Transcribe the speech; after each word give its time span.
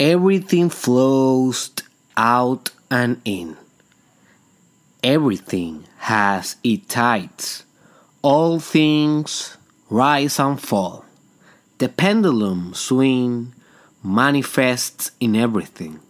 Everything 0.00 0.70
flows 0.70 1.70
out 2.16 2.70
and 2.90 3.20
in. 3.26 3.58
Everything 5.04 5.84
has 5.98 6.56
its 6.64 6.86
tides. 6.94 7.64
All 8.22 8.60
things 8.60 9.58
rise 9.90 10.38
and 10.38 10.58
fall. 10.58 11.04
The 11.76 11.90
pendulum 11.90 12.72
swing 12.72 13.52
manifests 14.02 15.10
in 15.20 15.36
everything. 15.36 16.00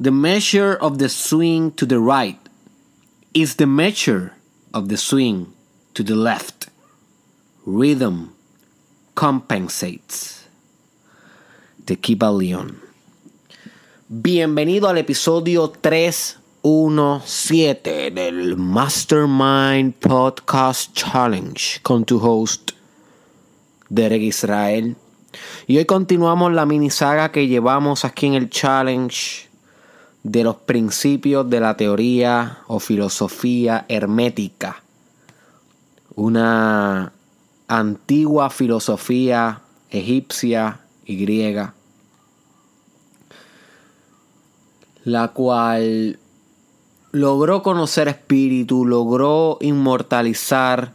The 0.00 0.10
measure 0.10 0.74
of 0.74 0.98
the 0.98 1.08
swing 1.08 1.70
to 1.74 1.86
the 1.86 2.00
right 2.00 2.40
is 3.32 3.54
the 3.54 3.68
measure 3.68 4.34
of 4.74 4.88
the 4.88 4.96
swing 4.96 5.52
to 5.94 6.02
the 6.02 6.16
left. 6.16 6.68
Rhythm 7.64 8.34
compensates. 9.14 10.39
Tequila 11.84 12.32
León. 12.32 12.80
Bienvenido 14.08 14.88
al 14.88 14.98
episodio 14.98 15.70
317 15.70 18.10
del 18.10 18.56
Mastermind 18.56 19.94
Podcast 19.94 20.92
Challenge 20.94 21.78
con 21.82 22.04
tu 22.04 22.18
host 22.18 22.72
Derek 23.88 24.22
Israel. 24.22 24.96
Y 25.66 25.78
hoy 25.78 25.84
continuamos 25.84 26.52
la 26.52 26.66
mini 26.66 26.90
saga 26.90 27.30
que 27.30 27.46
llevamos 27.46 28.04
aquí 28.04 28.26
en 28.26 28.34
el 28.34 28.50
challenge 28.50 29.48
de 30.22 30.44
los 30.44 30.56
principios 30.56 31.48
de 31.48 31.60
la 31.60 31.76
teoría 31.76 32.58
o 32.66 32.80
filosofía 32.80 33.86
hermética. 33.88 34.82
Una 36.16 37.12
antigua 37.68 38.50
filosofía 38.50 39.62
egipcia 39.90 40.80
y 41.10 41.26
la 45.04 45.28
cual 45.28 46.18
logró 47.10 47.62
conocer 47.62 48.08
espíritu, 48.08 48.84
logró 48.84 49.58
inmortalizar 49.60 50.92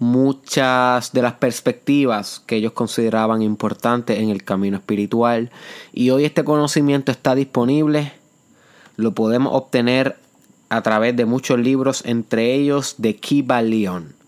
muchas 0.00 1.12
de 1.12 1.22
las 1.22 1.34
perspectivas 1.34 2.42
que 2.44 2.56
ellos 2.56 2.72
consideraban 2.72 3.42
importantes 3.42 4.18
en 4.18 4.30
el 4.30 4.42
camino 4.42 4.78
espiritual. 4.78 5.52
Y 5.92 6.10
hoy 6.10 6.24
este 6.24 6.42
conocimiento 6.42 7.12
está 7.12 7.36
disponible, 7.36 8.12
lo 8.96 9.12
podemos 9.12 9.54
obtener 9.54 10.16
a 10.70 10.82
través 10.82 11.14
de 11.14 11.24
muchos 11.24 11.58
libros, 11.60 12.02
entre 12.04 12.54
ellos 12.54 12.96
de 12.98 13.14
Kibalion. 13.14 14.21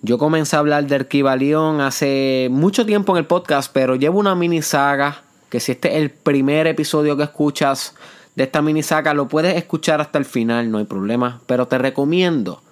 Yo 0.00 0.16
comencé 0.16 0.54
a 0.54 0.60
hablar 0.60 0.86
del 0.86 1.08
Kibalion 1.08 1.80
hace 1.80 2.48
mucho 2.52 2.86
tiempo 2.86 3.12
en 3.12 3.18
el 3.18 3.26
podcast, 3.26 3.72
pero 3.72 3.96
llevo 3.96 4.20
una 4.20 4.36
mini 4.36 4.62
saga 4.62 5.22
que 5.50 5.58
si 5.58 5.72
este 5.72 5.88
es 5.88 5.96
el 5.96 6.10
primer 6.10 6.68
episodio 6.68 7.16
que 7.16 7.24
escuchas 7.24 7.94
de 8.36 8.44
esta 8.44 8.62
mini 8.62 8.84
saga, 8.84 9.12
lo 9.12 9.26
puedes 9.26 9.56
escuchar 9.56 10.00
hasta 10.00 10.18
el 10.18 10.24
final, 10.24 10.70
no 10.70 10.78
hay 10.78 10.84
problema. 10.84 11.40
Pero 11.46 11.66
te 11.66 11.78
recomiendo 11.78 12.62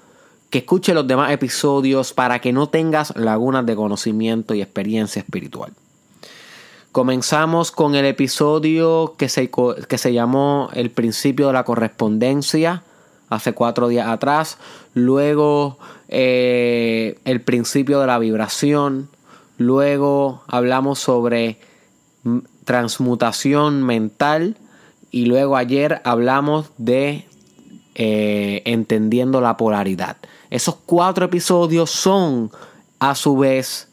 que 0.50 0.58
escuches 0.58 0.94
los 0.94 1.08
demás 1.08 1.32
episodios 1.32 2.12
para 2.12 2.38
que 2.40 2.52
no 2.52 2.68
tengas 2.68 3.16
lagunas 3.16 3.66
de 3.66 3.74
conocimiento 3.74 4.54
y 4.54 4.62
experiencia 4.62 5.20
espiritual. 5.20 5.72
Comenzamos 6.92 7.72
con 7.72 7.96
el 7.96 8.04
episodio 8.04 9.16
que 9.18 9.28
se, 9.28 9.50
que 9.50 9.98
se 9.98 10.12
llamó 10.12 10.70
El 10.74 10.92
principio 10.92 11.48
de 11.48 11.54
la 11.54 11.64
correspondencia, 11.64 12.84
hace 13.28 13.52
cuatro 13.52 13.88
días 13.88 14.08
atrás. 14.08 14.58
Luego 14.94 15.78
eh, 16.08 17.18
el 17.24 17.40
principio 17.40 18.00
de 18.00 18.06
la 18.06 18.18
vibración. 18.18 19.08
Luego 19.58 20.42
hablamos 20.48 20.98
sobre 20.98 21.58
transmutación 22.64 23.82
mental. 23.82 24.56
Y 25.10 25.26
luego 25.26 25.56
ayer 25.56 26.02
hablamos 26.04 26.70
de 26.76 27.26
eh, 27.94 28.62
entendiendo 28.66 29.40
la 29.40 29.56
polaridad. 29.56 30.18
Esos 30.50 30.76
cuatro 30.84 31.24
episodios 31.24 31.90
son 31.90 32.50
a 32.98 33.14
su 33.14 33.36
vez 33.36 33.88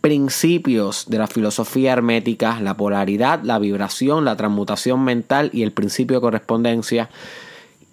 principios 0.00 1.04
de 1.08 1.18
la 1.18 1.26
filosofía 1.26 1.92
hermética, 1.92 2.58
la 2.60 2.76
polaridad, 2.76 3.42
la 3.42 3.58
vibración, 3.58 4.24
la 4.24 4.36
transmutación 4.36 5.04
mental 5.04 5.50
y 5.52 5.62
el 5.62 5.72
principio 5.72 6.16
de 6.16 6.22
correspondencia. 6.22 7.10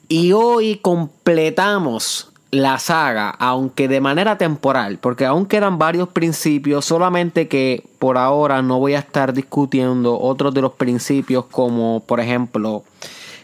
Y 0.08 0.31
hoy 0.31 0.78
completamos 0.78 2.31
la 2.52 2.80
saga, 2.80 3.30
aunque 3.30 3.88
de 3.88 4.00
manera 4.00 4.38
temporal, 4.38 5.00
porque 5.00 5.25
aún 5.25 5.46
quedan 5.46 5.78
varios 5.78 6.09
principios, 6.09 6.85
solamente 6.85 7.47
que 7.47 7.84
por 8.00 8.18
ahora 8.18 8.62
no 8.62 8.80
voy 8.80 8.94
a 8.94 9.00
estar 9.00 9.34
discutiendo 9.34 10.19
otros 10.19 10.53
de 10.53 10.62
los 10.62 10.74
principios 10.74 11.46
como 11.46 12.03
por 12.06 12.19
ejemplo 12.19 12.84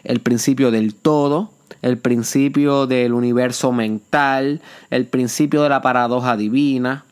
el 0.03 0.21
principio 0.21 0.71
del 0.71 0.95
todo, 0.95 1.51
el 1.81 1.97
principio 1.97 2.87
del 2.87 3.13
universo 3.13 3.71
mental, 3.73 4.61
el 4.89 5.05
principio 5.05 5.63
de 5.63 5.69
la 5.69 5.81
paradoja 5.81 6.37
divina, 6.37 7.03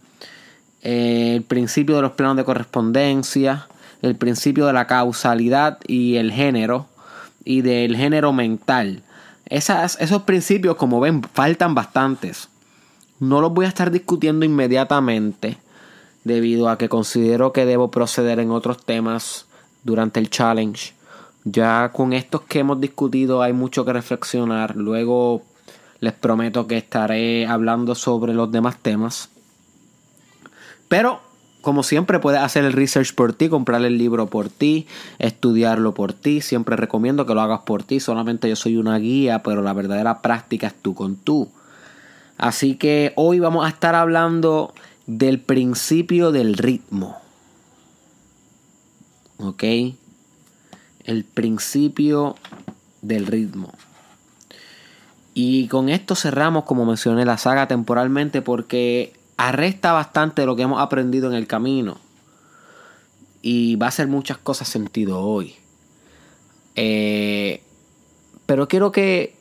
eh, 0.81 1.33
el 1.35 1.43
principio 1.43 1.97
de 1.97 2.03
los 2.03 2.11
planos 2.11 2.37
de 2.37 2.45
correspondencia, 2.45 3.67
el 4.01 4.15
principio 4.15 4.65
de 4.65 4.73
la 4.73 4.87
causalidad 4.87 5.77
y 5.87 6.15
el 6.15 6.31
género, 6.31 6.87
y 7.43 7.61
del 7.61 7.97
género 7.97 8.33
mental 8.33 9.03
esos 9.51 10.21
principios, 10.23 10.77
como 10.77 11.01
ven, 11.01 11.21
faltan 11.21 11.75
bastantes. 11.75 12.47
No 13.19 13.41
los 13.41 13.53
voy 13.53 13.65
a 13.65 13.67
estar 13.67 13.91
discutiendo 13.91 14.45
inmediatamente 14.45 15.57
debido 16.23 16.69
a 16.69 16.77
que 16.77 16.87
considero 16.89 17.51
que 17.51 17.65
debo 17.65 17.91
proceder 17.91 18.39
en 18.39 18.49
otros 18.49 18.83
temas 18.83 19.45
durante 19.83 20.19
el 20.19 20.29
challenge. 20.29 20.93
Ya 21.43 21.91
con 21.91 22.13
estos 22.13 22.41
que 22.43 22.59
hemos 22.59 22.79
discutido 22.79 23.41
hay 23.41 23.51
mucho 23.51 23.83
que 23.83 23.93
reflexionar. 23.93 24.75
Luego 24.77 25.41
les 25.99 26.13
prometo 26.13 26.65
que 26.65 26.77
estaré 26.77 27.45
hablando 27.45 27.93
sobre 27.93 28.33
los 28.33 28.51
demás 28.51 28.77
temas. 28.77 29.29
Pero 30.87 31.21
como 31.61 31.83
siempre, 31.83 32.19
puedes 32.19 32.41
hacer 32.41 32.65
el 32.65 32.73
research 32.73 33.13
por 33.13 33.33
ti, 33.33 33.47
comprar 33.47 33.83
el 33.85 33.97
libro 33.97 34.27
por 34.27 34.49
ti, 34.49 34.87
estudiarlo 35.19 35.93
por 35.93 36.13
ti. 36.13 36.41
Siempre 36.41 36.75
recomiendo 36.75 37.25
que 37.25 37.35
lo 37.35 37.41
hagas 37.41 37.61
por 37.61 37.83
ti. 37.83 37.99
Solamente 37.99 38.49
yo 38.49 38.55
soy 38.55 38.77
una 38.77 38.97
guía, 38.97 39.43
pero 39.43 39.61
la 39.61 39.73
verdadera 39.73 40.21
práctica 40.21 40.67
es 40.67 40.73
tú 40.73 40.95
con 40.95 41.15
tú. 41.15 41.49
Así 42.37 42.75
que 42.75 43.13
hoy 43.15 43.39
vamos 43.39 43.65
a 43.65 43.69
estar 43.69 43.93
hablando 43.93 44.73
del 45.05 45.39
principio 45.39 46.31
del 46.31 46.57
ritmo. 46.57 47.17
¿Ok? 49.37 49.63
El 51.03 51.23
principio 51.23 52.35
del 53.01 53.27
ritmo. 53.27 53.71
Y 55.33 55.67
con 55.67 55.89
esto 55.89 56.15
cerramos, 56.15 56.65
como 56.65 56.85
mencioné, 56.85 57.25
la 57.25 57.37
saga 57.37 57.67
temporalmente 57.67 58.41
porque 58.41 59.13
arresta 59.37 59.91
bastante 59.91 60.45
lo 60.45 60.55
que 60.55 60.63
hemos 60.63 60.81
aprendido 60.81 61.29
en 61.29 61.35
el 61.35 61.47
camino. 61.47 61.97
Y 63.41 63.75
va 63.75 63.87
a 63.87 63.89
hacer 63.89 64.07
muchas 64.07 64.37
cosas 64.37 64.67
sentido 64.67 65.19
hoy. 65.19 65.55
Eh, 66.75 67.61
pero 68.45 68.67
quiero 68.67 68.91
que 68.91 69.35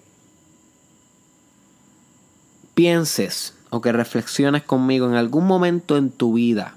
pienses 2.75 3.55
o 3.71 3.81
que 3.81 3.93
reflexiones 3.93 4.63
conmigo 4.63 5.07
en 5.07 5.15
algún 5.15 5.47
momento 5.47 5.97
en 5.97 6.11
tu 6.11 6.35
vida. 6.35 6.77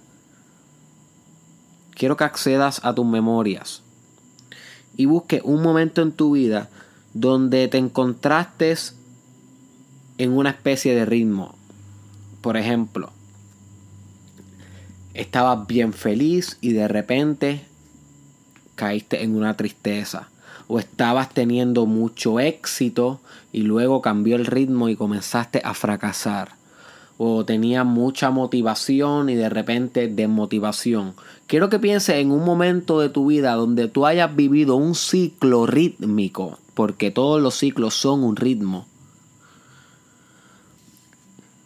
Quiero 1.96 2.18
que 2.18 2.24
accedas 2.24 2.84
a 2.84 2.94
tus 2.94 3.06
memorias 3.06 3.84
y 4.96 5.06
busques 5.06 5.42
un 5.44 5.62
momento 5.62 6.02
en 6.02 6.12
tu 6.12 6.34
vida 6.34 6.70
donde 7.14 7.68
te 7.68 7.78
encontraste 7.78 8.76
en 10.18 10.32
una 10.32 10.52
especie 10.52 10.96
de 10.96 11.06
ritmo, 11.06 11.56
por 12.44 12.58
ejemplo, 12.58 13.10
estabas 15.14 15.66
bien 15.66 15.94
feliz 15.94 16.58
y 16.60 16.74
de 16.74 16.90
repente 16.90 17.62
caíste 18.76 19.24
en 19.24 19.38
una 19.38 19.56
tristeza. 19.56 20.28
O 20.68 20.78
estabas 20.78 21.30
teniendo 21.30 21.86
mucho 21.86 22.42
éxito 22.42 23.22
y 23.54 23.62
luego 23.62 24.02
cambió 24.02 24.36
el 24.36 24.46
ritmo 24.46 24.90
y 24.90 24.98
comenzaste 24.98 25.62
a 25.64 25.74
fracasar. 25.74 26.50
O 27.18 27.46
tenías 27.46 27.86
mucha 27.86 28.30
motivación 28.30 29.30
y 29.30 29.36
de 29.36 29.48
repente 29.48 30.10
desmotivación. 30.10 31.14
Quiero 31.48 31.70
que 31.70 31.80
pienses 31.80 32.18
en 32.18 32.30
un 32.32 32.44
momento 32.44 33.00
de 33.00 33.08
tu 33.08 33.28
vida 33.28 33.54
donde 33.54 33.88
tú 33.88 34.06
hayas 34.06 34.36
vivido 34.36 34.76
un 34.76 34.96
ciclo 34.96 35.66
rítmico, 35.66 36.60
porque 36.74 37.10
todos 37.10 37.42
los 37.42 37.56
ciclos 37.56 37.94
son 37.94 38.22
un 38.22 38.36
ritmo 38.36 38.86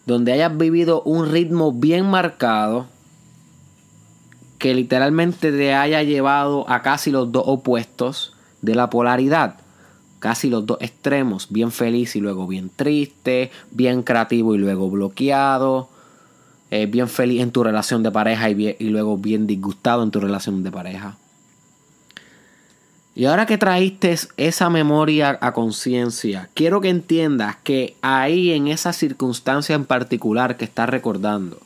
donde 0.08 0.32
hayas 0.32 0.58
vivido 0.58 1.04
un 1.04 1.30
ritmo 1.30 1.74
bien 1.74 2.10
marcado 2.10 2.88
que 4.58 4.74
literalmente 4.74 5.52
te 5.52 5.76
haya 5.76 6.02
llevado 6.02 6.68
a 6.70 6.82
casi 6.82 7.12
los 7.12 7.32
dos 7.32 7.44
opuestos 7.46 8.34
de 8.62 8.74
la 8.74 8.90
polaridad. 8.90 9.58
Casi 10.20 10.50
los 10.50 10.66
dos 10.66 10.78
extremos, 10.82 11.48
bien 11.52 11.72
feliz 11.72 12.16
y 12.16 12.22
luego 12.22 12.48
bien 12.48 12.72
triste, 12.76 13.52
bien 13.70 14.02
creativo 14.02 14.56
y 14.56 14.58
luego 14.58 14.90
bloqueado, 14.90 15.90
eh, 16.72 16.88
bien 16.88 17.10
feliz 17.10 17.42
en 17.42 17.52
tu 17.52 17.64
relación 17.64 18.02
de 18.02 18.10
pareja 18.10 18.50
y, 18.50 18.76
y 18.80 18.90
luego 18.90 19.18
bien 19.18 19.46
disgustado 19.46 20.02
en 20.04 20.10
tu 20.10 20.20
relación 20.20 20.64
de 20.64 20.72
pareja. 20.72 21.18
Y 23.18 23.26
ahora 23.26 23.48
que 23.48 23.58
traíste 23.58 24.16
esa 24.38 24.70
memoria 24.70 25.40
a 25.42 25.52
conciencia, 25.52 26.52
quiero 26.54 26.82
que 26.82 26.90
entiendas 26.90 27.56
que 27.64 27.96
ahí 28.04 28.52
en 28.52 28.68
esa 28.68 28.94
circunstancia 28.94 29.74
en 29.74 29.86
particular 29.86 30.56
que 30.56 30.66
estás 30.66 30.88
recordando, 30.88 31.60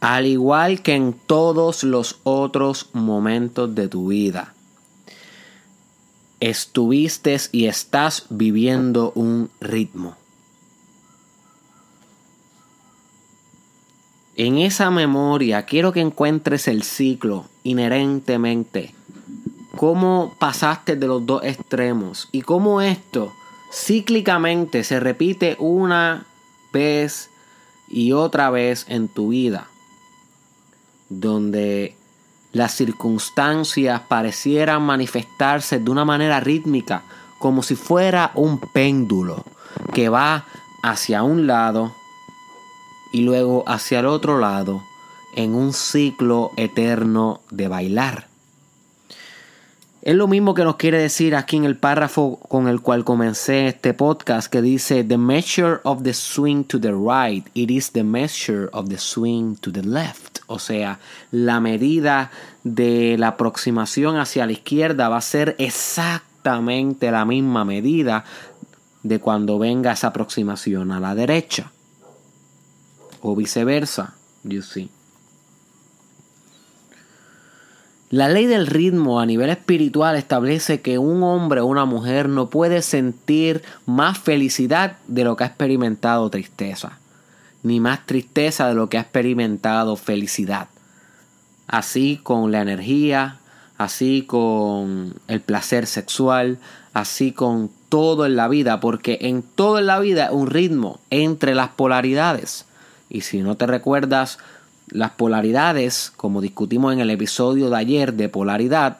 al 0.00 0.26
igual 0.26 0.82
que 0.82 0.96
en 0.96 1.12
todos 1.12 1.84
los 1.84 2.18
otros 2.24 2.88
momentos 2.92 3.72
de 3.76 3.86
tu 3.86 4.08
vida, 4.08 4.52
estuviste 6.40 7.36
y 7.52 7.66
estás 7.66 8.26
viviendo 8.30 9.12
un 9.14 9.48
ritmo. 9.60 10.16
En 14.34 14.58
esa 14.58 14.90
memoria 14.90 15.66
quiero 15.66 15.92
que 15.92 16.00
encuentres 16.00 16.66
el 16.66 16.82
ciclo 16.82 17.44
inherentemente 17.62 18.92
cómo 19.76 20.34
pasaste 20.38 20.96
de 20.96 21.06
los 21.06 21.24
dos 21.26 21.42
extremos 21.44 22.28
y 22.32 22.42
cómo 22.42 22.80
esto 22.80 23.32
cíclicamente 23.72 24.84
se 24.84 25.00
repite 25.00 25.56
una 25.58 26.26
vez 26.72 27.30
y 27.88 28.12
otra 28.12 28.50
vez 28.50 28.86
en 28.88 29.08
tu 29.08 29.28
vida, 29.28 29.66
donde 31.08 31.96
las 32.52 32.72
circunstancias 32.72 34.00
parecieran 34.08 34.82
manifestarse 34.82 35.78
de 35.78 35.90
una 35.90 36.04
manera 36.04 36.40
rítmica, 36.40 37.02
como 37.38 37.62
si 37.62 37.74
fuera 37.74 38.30
un 38.34 38.58
péndulo 38.58 39.44
que 39.92 40.08
va 40.08 40.44
hacia 40.82 41.22
un 41.22 41.46
lado 41.46 41.92
y 43.12 43.22
luego 43.22 43.64
hacia 43.66 44.00
el 44.00 44.06
otro 44.06 44.38
lado 44.38 44.82
en 45.34 45.54
un 45.54 45.72
ciclo 45.72 46.52
eterno 46.56 47.40
de 47.50 47.68
bailar. 47.68 48.33
Es 50.04 50.14
lo 50.14 50.28
mismo 50.28 50.52
que 50.52 50.64
nos 50.64 50.76
quiere 50.76 50.98
decir 50.98 51.34
aquí 51.34 51.56
en 51.56 51.64
el 51.64 51.78
párrafo 51.78 52.38
con 52.50 52.68
el 52.68 52.82
cual 52.82 53.04
comencé 53.04 53.68
este 53.68 53.94
podcast 53.94 54.52
que 54.52 54.60
dice 54.60 55.02
The 55.02 55.16
measure 55.16 55.78
of 55.82 56.02
the 56.02 56.12
swing 56.12 56.64
to 56.64 56.78
the 56.78 56.92
right, 56.92 57.48
it 57.54 57.70
is 57.70 57.90
the 57.92 58.04
measure 58.04 58.68
of 58.74 58.90
the 58.90 58.98
swing 58.98 59.56
to 59.62 59.72
the 59.72 59.82
left. 59.82 60.40
O 60.46 60.58
sea, 60.58 61.00
la 61.30 61.58
medida 61.58 62.30
de 62.64 63.16
la 63.18 63.28
aproximación 63.28 64.18
hacia 64.18 64.44
la 64.44 64.52
izquierda 64.52 65.08
va 65.08 65.16
a 65.16 65.22
ser 65.22 65.56
exactamente 65.58 67.10
la 67.10 67.24
misma 67.24 67.64
medida 67.64 68.26
de 69.02 69.20
cuando 69.20 69.58
venga 69.58 69.92
esa 69.92 70.08
aproximación 70.08 70.92
a 70.92 71.00
la 71.00 71.14
derecha. 71.14 71.72
O 73.22 73.34
viceversa, 73.34 74.12
you 74.42 74.60
see. 74.60 74.90
La 78.14 78.28
ley 78.28 78.46
del 78.46 78.68
ritmo 78.68 79.18
a 79.18 79.26
nivel 79.26 79.50
espiritual 79.50 80.14
establece 80.14 80.80
que 80.80 80.98
un 80.98 81.24
hombre 81.24 81.58
o 81.58 81.66
una 81.66 81.84
mujer 81.84 82.28
no 82.28 82.48
puede 82.48 82.80
sentir 82.80 83.64
más 83.86 84.18
felicidad 84.18 84.98
de 85.08 85.24
lo 85.24 85.34
que 85.34 85.42
ha 85.42 85.48
experimentado 85.48 86.30
tristeza, 86.30 87.00
ni 87.64 87.80
más 87.80 88.06
tristeza 88.06 88.68
de 88.68 88.74
lo 88.76 88.88
que 88.88 88.98
ha 88.98 89.00
experimentado 89.00 89.96
felicidad. 89.96 90.68
Así 91.66 92.20
con 92.22 92.52
la 92.52 92.60
energía, 92.60 93.40
así 93.78 94.22
con 94.22 95.14
el 95.26 95.40
placer 95.40 95.88
sexual, 95.88 96.58
así 96.92 97.32
con 97.32 97.68
todo 97.88 98.26
en 98.26 98.36
la 98.36 98.46
vida, 98.46 98.78
porque 98.78 99.18
en 99.22 99.42
todo 99.42 99.80
en 99.80 99.86
la 99.86 99.98
vida 99.98 100.30
un 100.30 100.46
ritmo 100.46 101.00
entre 101.10 101.56
las 101.56 101.70
polaridades. 101.70 102.64
Y 103.10 103.22
si 103.22 103.42
no 103.42 103.56
te 103.56 103.66
recuerdas 103.66 104.38
las 104.94 105.10
polaridades, 105.10 106.12
como 106.16 106.40
discutimos 106.40 106.92
en 106.92 107.00
el 107.00 107.10
episodio 107.10 107.68
de 107.68 107.76
ayer 107.76 108.14
de 108.14 108.28
polaridad, 108.28 108.98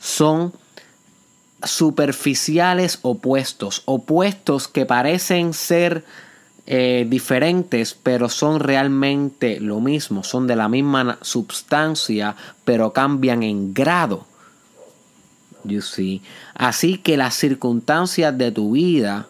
son 0.00 0.54
superficiales 1.62 2.98
opuestos, 3.02 3.82
opuestos 3.84 4.68
que 4.68 4.86
parecen 4.86 5.52
ser 5.52 6.04
eh, 6.66 7.06
diferentes, 7.08 7.94
pero 7.94 8.30
son 8.30 8.60
realmente 8.60 9.60
lo 9.60 9.80
mismo, 9.80 10.24
son 10.24 10.46
de 10.46 10.56
la 10.56 10.68
misma 10.68 11.18
sustancia, 11.20 12.34
pero 12.64 12.92
cambian 12.92 13.42
en 13.42 13.74
grado. 13.74 14.26
You 15.64 15.82
see. 15.82 16.22
Así 16.54 16.98
que 16.98 17.18
las 17.18 17.34
circunstancias 17.34 18.36
de 18.38 18.50
tu 18.50 18.72
vida 18.72 19.28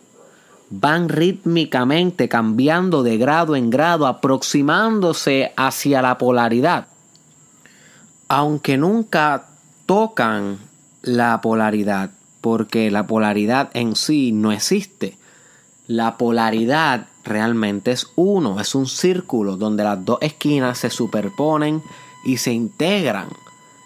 van 0.70 1.08
rítmicamente 1.08 2.28
cambiando 2.28 3.02
de 3.02 3.18
grado 3.18 3.56
en 3.56 3.70
grado, 3.70 4.06
aproximándose 4.06 5.52
hacia 5.56 6.02
la 6.02 6.18
polaridad. 6.18 6.86
Aunque 8.28 8.76
nunca 8.76 9.46
tocan 9.86 10.58
la 11.02 11.40
polaridad, 11.40 12.10
porque 12.40 12.90
la 12.90 13.06
polaridad 13.06 13.70
en 13.74 13.96
sí 13.96 14.32
no 14.32 14.52
existe. 14.52 15.16
La 15.86 16.18
polaridad 16.18 17.06
realmente 17.24 17.92
es 17.92 18.06
uno, 18.16 18.60
es 18.60 18.74
un 18.74 18.86
círculo 18.86 19.56
donde 19.56 19.84
las 19.84 20.04
dos 20.04 20.18
esquinas 20.20 20.78
se 20.78 20.90
superponen 20.90 21.82
y 22.24 22.36
se 22.36 22.52
integran 22.52 23.28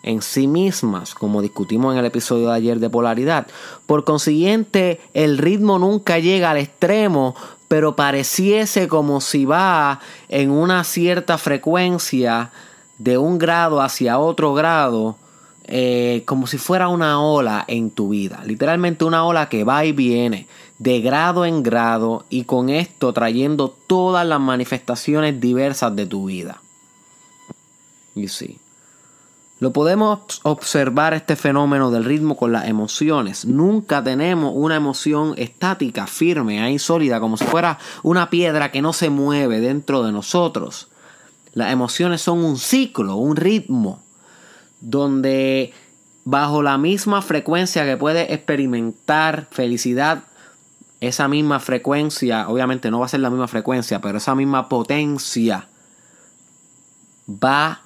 en 0.02 0.22
sí 0.22 0.46
mismas, 0.46 1.14
como 1.14 1.42
discutimos 1.42 1.92
en 1.92 2.00
el 2.00 2.06
episodio 2.06 2.48
de 2.48 2.54
ayer 2.54 2.80
de 2.80 2.90
polaridad. 2.90 3.46
Por 3.86 4.04
consiguiente, 4.04 5.00
el 5.14 5.38
ritmo 5.38 5.78
nunca 5.78 6.18
llega 6.18 6.50
al 6.50 6.58
extremo, 6.58 7.34
pero 7.68 7.96
pareciese 7.96 8.88
como 8.88 9.20
si 9.20 9.44
va 9.44 10.00
en 10.28 10.50
una 10.50 10.84
cierta 10.84 11.38
frecuencia 11.38 12.50
de 12.98 13.18
un 13.18 13.38
grado 13.38 13.80
hacia 13.80 14.18
otro 14.18 14.54
grado, 14.54 15.16
eh, 15.64 16.22
como 16.26 16.46
si 16.46 16.58
fuera 16.58 16.88
una 16.88 17.22
ola 17.22 17.64
en 17.68 17.90
tu 17.90 18.10
vida. 18.10 18.42
Literalmente 18.44 19.04
una 19.04 19.24
ola 19.24 19.48
que 19.48 19.64
va 19.64 19.84
y 19.84 19.92
viene 19.92 20.46
de 20.78 21.00
grado 21.00 21.44
en 21.44 21.62
grado 21.62 22.24
y 22.28 22.44
con 22.44 22.68
esto 22.68 23.12
trayendo 23.12 23.68
todas 23.86 24.26
las 24.26 24.40
manifestaciones 24.40 25.40
diversas 25.40 25.94
de 25.94 26.06
tu 26.06 26.26
vida. 26.26 26.60
You 28.14 28.28
see. 28.28 28.61
Lo 29.62 29.72
podemos 29.72 30.40
observar 30.42 31.14
este 31.14 31.36
fenómeno 31.36 31.92
del 31.92 32.04
ritmo 32.04 32.36
con 32.36 32.50
las 32.50 32.66
emociones. 32.66 33.44
Nunca 33.44 34.02
tenemos 34.02 34.52
una 34.56 34.74
emoción 34.74 35.34
estática, 35.36 36.08
firme, 36.08 36.60
ahí 36.60 36.80
sólida, 36.80 37.20
como 37.20 37.36
si 37.36 37.44
fuera 37.44 37.78
una 38.02 38.28
piedra 38.28 38.72
que 38.72 38.82
no 38.82 38.92
se 38.92 39.08
mueve 39.08 39.60
dentro 39.60 40.02
de 40.02 40.10
nosotros. 40.10 40.88
Las 41.52 41.72
emociones 41.72 42.20
son 42.20 42.40
un 42.44 42.58
ciclo, 42.58 43.14
un 43.14 43.36
ritmo, 43.36 44.02
donde 44.80 45.72
bajo 46.24 46.60
la 46.64 46.76
misma 46.76 47.22
frecuencia 47.22 47.84
que 47.84 47.96
puede 47.96 48.34
experimentar 48.34 49.46
felicidad, 49.52 50.24
esa 50.98 51.28
misma 51.28 51.60
frecuencia, 51.60 52.48
obviamente 52.48 52.90
no 52.90 52.98
va 52.98 53.06
a 53.06 53.10
ser 53.10 53.20
la 53.20 53.30
misma 53.30 53.46
frecuencia, 53.46 54.00
pero 54.00 54.18
esa 54.18 54.34
misma 54.34 54.68
potencia 54.68 55.68
va 57.28 57.82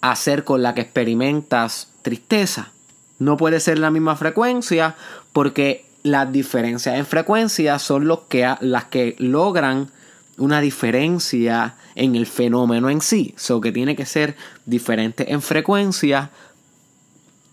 hacer 0.00 0.44
con 0.44 0.62
la 0.62 0.74
que 0.74 0.82
experimentas 0.82 1.88
tristeza. 2.02 2.72
No 3.18 3.36
puede 3.36 3.60
ser 3.60 3.78
la 3.78 3.90
misma 3.90 4.16
frecuencia 4.16 4.96
porque 5.32 5.84
las 6.02 6.30
diferencias 6.32 6.96
en 6.96 7.06
frecuencia 7.06 7.78
son 7.78 8.06
los 8.06 8.20
que, 8.28 8.54
las 8.60 8.84
que 8.84 9.16
logran 9.18 9.90
una 10.38 10.60
diferencia 10.60 11.74
en 11.94 12.14
el 12.14 12.26
fenómeno 12.26 12.90
en 12.90 13.00
sí. 13.00 13.34
So 13.36 13.60
que 13.60 13.72
tiene 13.72 13.96
que 13.96 14.06
ser 14.06 14.36
diferente 14.64 15.32
en 15.32 15.42
frecuencia, 15.42 16.30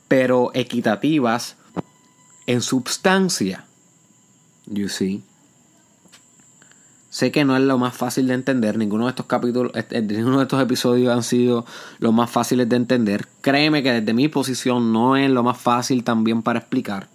pero 0.07 0.51
equitativas 0.53 1.57
en 2.45 2.61
substancia. 2.61 3.65
You 4.67 4.87
see. 4.87 5.23
Sé 7.15 7.31
que 7.31 7.45
no 7.45 7.55
es 7.55 7.63
lo 7.63 7.77
más 7.77 7.95
fácil 7.95 8.27
de 8.27 8.33
entender, 8.33 8.77
ninguno 8.77 9.05
de 9.05 9.11
estos 9.11 9.25
capítulos, 9.25 9.71
este, 9.73 10.01
ninguno 10.01 10.39
de 10.39 10.43
estos 10.43 10.61
episodios 10.61 11.15
han 11.15 11.23
sido 11.23 11.65
los 11.99 12.13
más 12.13 12.29
fáciles 12.29 12.67
de 12.67 12.75
entender. 12.75 13.25
Créeme 13.39 13.81
que 13.83 13.93
desde 13.93 14.13
mi 14.13 14.27
posición 14.27 14.91
no 14.91 15.15
es 15.15 15.29
lo 15.29 15.41
más 15.41 15.57
fácil 15.57 16.03
también 16.03 16.41
para 16.41 16.59
explicar. 16.59 17.07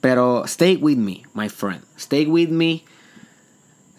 Pero 0.00 0.44
stay 0.44 0.76
with 0.76 0.98
me, 0.98 1.24
my 1.34 1.48
friend. 1.48 1.80
Stay 1.98 2.26
with 2.26 2.50
me. 2.50 2.84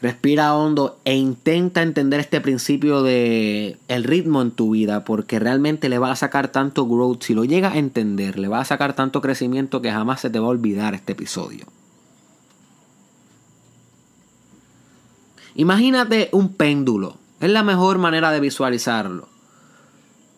Respira 0.01 0.55
hondo 0.55 0.97
e 1.03 1.17
intenta 1.17 1.81
entender 1.81 2.21
este 2.21 2.39
principio 2.39 3.03
de 3.03 3.77
el 3.89 4.05
ritmo 4.05 4.41
en 4.41 4.51
tu 4.51 4.71
vida 4.71 5.03
porque 5.03 5.37
realmente 5.37 5.89
le 5.89 5.99
va 5.99 6.11
a 6.11 6.15
sacar 6.15 6.47
tanto 6.47 6.87
growth. 6.87 7.23
Si 7.23 7.33
lo 7.33 7.43
llegas 7.43 7.73
a 7.73 7.77
entender, 7.77 8.39
le 8.39 8.47
va 8.47 8.61
a 8.61 8.65
sacar 8.65 8.95
tanto 8.95 9.19
crecimiento 9.19 9.81
que 9.81 9.91
jamás 9.91 10.21
se 10.21 10.29
te 10.29 10.39
va 10.39 10.45
a 10.45 10.51
olvidar 10.51 10.93
este 10.93 11.11
episodio. 11.11 11.65
Imagínate 15.55 16.29
un 16.31 16.49
péndulo. 16.49 17.17
Es 17.39 17.49
la 17.49 17.63
mejor 17.63 17.97
manera 17.97 18.31
de 18.31 18.39
visualizarlo. 18.39 19.27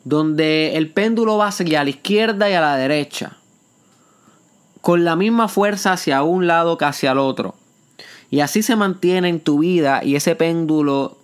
Donde 0.04 0.76
el 0.76 0.92
péndulo 0.92 1.38
va 1.38 1.48
hacia 1.48 1.84
la 1.84 1.90
izquierda 1.90 2.50
y 2.50 2.54
a 2.54 2.62
la 2.62 2.78
derecha. 2.78 3.38
Con 4.82 5.04
la 5.04 5.16
misma 5.16 5.48
fuerza 5.48 5.94
hacia 5.94 6.24
un 6.24 6.48
lado 6.48 6.78
que 6.78 6.86
hacia 6.86 7.12
el 7.12 7.18
otro. 7.18 7.56
Y 8.30 8.42
así 8.42 8.62
se 8.62 8.76
mantiene 8.76 9.30
en 9.30 9.40
tu 9.40 9.60
vida 9.60 10.04
y 10.04 10.16
ese 10.16 10.36
péndulo 10.36 11.18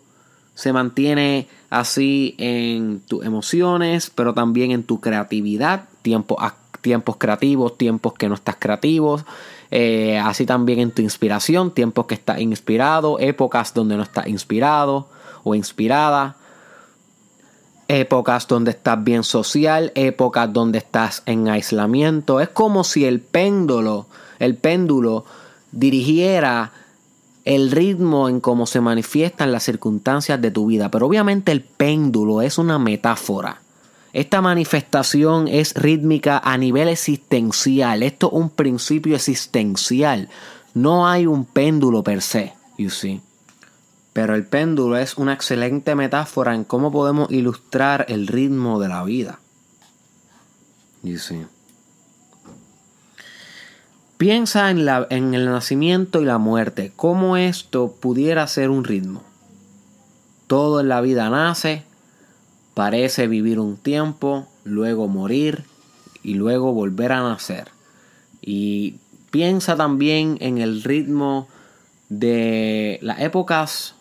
se 0.53 0.73
mantiene 0.73 1.47
así 1.69 2.35
en 2.37 3.01
tus 3.01 3.25
emociones, 3.25 4.11
pero 4.13 4.33
también 4.33 4.71
en 4.71 4.83
tu 4.83 4.99
creatividad, 4.99 5.85
tiempo 6.01 6.37
tiempos 6.81 7.17
creativos, 7.17 7.77
tiempos 7.77 8.13
que 8.13 8.27
no 8.27 8.35
estás 8.35 8.55
creativo, 8.59 9.23
eh, 9.71 10.19
así 10.19 10.45
también 10.45 10.79
en 10.79 10.91
tu 10.91 11.01
inspiración, 11.01 11.71
tiempos 11.71 12.05
que 12.05 12.15
estás 12.15 12.41
inspirado, 12.41 13.19
épocas 13.19 13.73
donde 13.73 13.95
no 13.95 14.03
estás 14.03 14.27
inspirado 14.27 15.07
o 15.43 15.55
inspirada, 15.55 16.35
épocas 17.87 18.47
donde 18.47 18.71
estás 18.71 19.01
bien 19.01 19.23
social, 19.23 19.93
épocas 19.95 20.51
donde 20.51 20.79
estás 20.79 21.23
en 21.25 21.47
aislamiento. 21.47 22.41
Es 22.41 22.49
como 22.49 22.83
si 22.83 23.05
el 23.05 23.21
péndulo, 23.21 24.07
el 24.39 24.55
péndulo 24.55 25.25
dirigiera 25.71 26.73
el 27.45 27.71
ritmo 27.71 28.29
en 28.29 28.39
cómo 28.39 28.65
se 28.65 28.81
manifiestan 28.81 29.51
las 29.51 29.63
circunstancias 29.63 30.41
de 30.41 30.51
tu 30.51 30.67
vida. 30.67 30.91
Pero 30.91 31.07
obviamente 31.07 31.51
el 31.51 31.61
péndulo 31.61 32.41
es 32.41 32.57
una 32.57 32.77
metáfora. 32.77 33.61
Esta 34.13 34.41
manifestación 34.41 35.47
es 35.47 35.73
rítmica 35.73 36.37
a 36.43 36.57
nivel 36.57 36.89
existencial. 36.89 38.03
Esto 38.03 38.27
es 38.27 38.33
un 38.33 38.49
principio 38.49 39.15
existencial. 39.15 40.29
No 40.73 41.07
hay 41.07 41.25
un 41.25 41.45
péndulo 41.45 42.03
per 42.03 42.21
se, 42.21 42.53
you 42.77 42.89
see. 42.89 43.21
Pero 44.13 44.35
el 44.35 44.45
péndulo 44.45 44.97
es 44.97 45.17
una 45.17 45.33
excelente 45.33 45.95
metáfora 45.95 46.53
en 46.53 46.65
cómo 46.65 46.91
podemos 46.91 47.31
ilustrar 47.31 48.05
el 48.09 48.27
ritmo 48.27 48.79
de 48.79 48.89
la 48.89 49.03
vida. 49.03 49.39
You 51.03 51.17
see. 51.17 51.45
Piensa 54.17 54.69
en, 54.69 54.85
la, 54.85 55.07
en 55.09 55.33
el 55.33 55.45
nacimiento 55.45 56.21
y 56.21 56.25
la 56.25 56.37
muerte, 56.37 56.91
cómo 56.95 57.37
esto 57.37 57.95
pudiera 57.99 58.45
ser 58.45 58.69
un 58.69 58.83
ritmo. 58.83 59.23
Todo 60.45 60.79
en 60.81 60.89
la 60.89 61.01
vida 61.01 61.29
nace, 61.29 61.85
parece 62.73 63.27
vivir 63.27 63.59
un 63.59 63.77
tiempo, 63.77 64.47
luego 64.63 65.07
morir 65.07 65.65
y 66.23 66.35
luego 66.35 66.73
volver 66.73 67.11
a 67.11 67.21
nacer. 67.21 67.69
Y 68.41 68.95
piensa 69.31 69.75
también 69.75 70.37
en 70.41 70.57
el 70.57 70.83
ritmo 70.83 71.47
de 72.09 72.99
las 73.01 73.19
épocas 73.19 73.95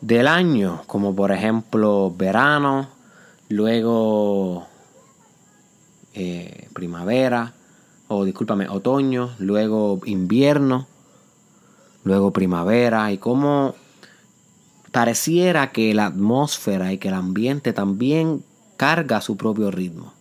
del 0.00 0.26
año, 0.26 0.82
como 0.86 1.14
por 1.14 1.32
ejemplo 1.32 2.12
verano, 2.16 2.88
luego 3.48 4.66
eh, 6.14 6.68
primavera, 6.74 7.54
o 8.08 8.24
discúlpame, 8.24 8.68
otoño, 8.68 9.30
luego 9.38 10.00
invierno, 10.04 10.86
luego 12.04 12.32
primavera, 12.32 13.10
y 13.12 13.18
cómo 13.18 13.74
pareciera 14.94 15.72
que 15.72 15.92
la 15.92 16.06
atmósfera 16.06 16.92
y 16.92 16.98
que 16.98 17.08
el 17.08 17.14
ambiente 17.14 17.72
también 17.72 18.44
carga 18.76 19.20
su 19.20 19.36
propio 19.36 19.72
ritmo. 19.72 20.12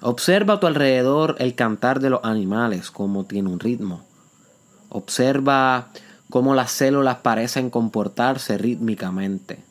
Observa 0.00 0.54
a 0.54 0.60
tu 0.60 0.68
alrededor 0.68 1.34
el 1.40 1.56
cantar 1.56 1.98
de 1.98 2.10
los 2.10 2.20
animales, 2.22 2.92
cómo 2.92 3.24
tiene 3.24 3.48
un 3.48 3.58
ritmo. 3.58 4.02
Observa 4.88 5.88
cómo 6.30 6.54
las 6.54 6.70
células 6.70 7.16
parecen 7.16 7.70
comportarse 7.70 8.56
rítmicamente. 8.56 9.64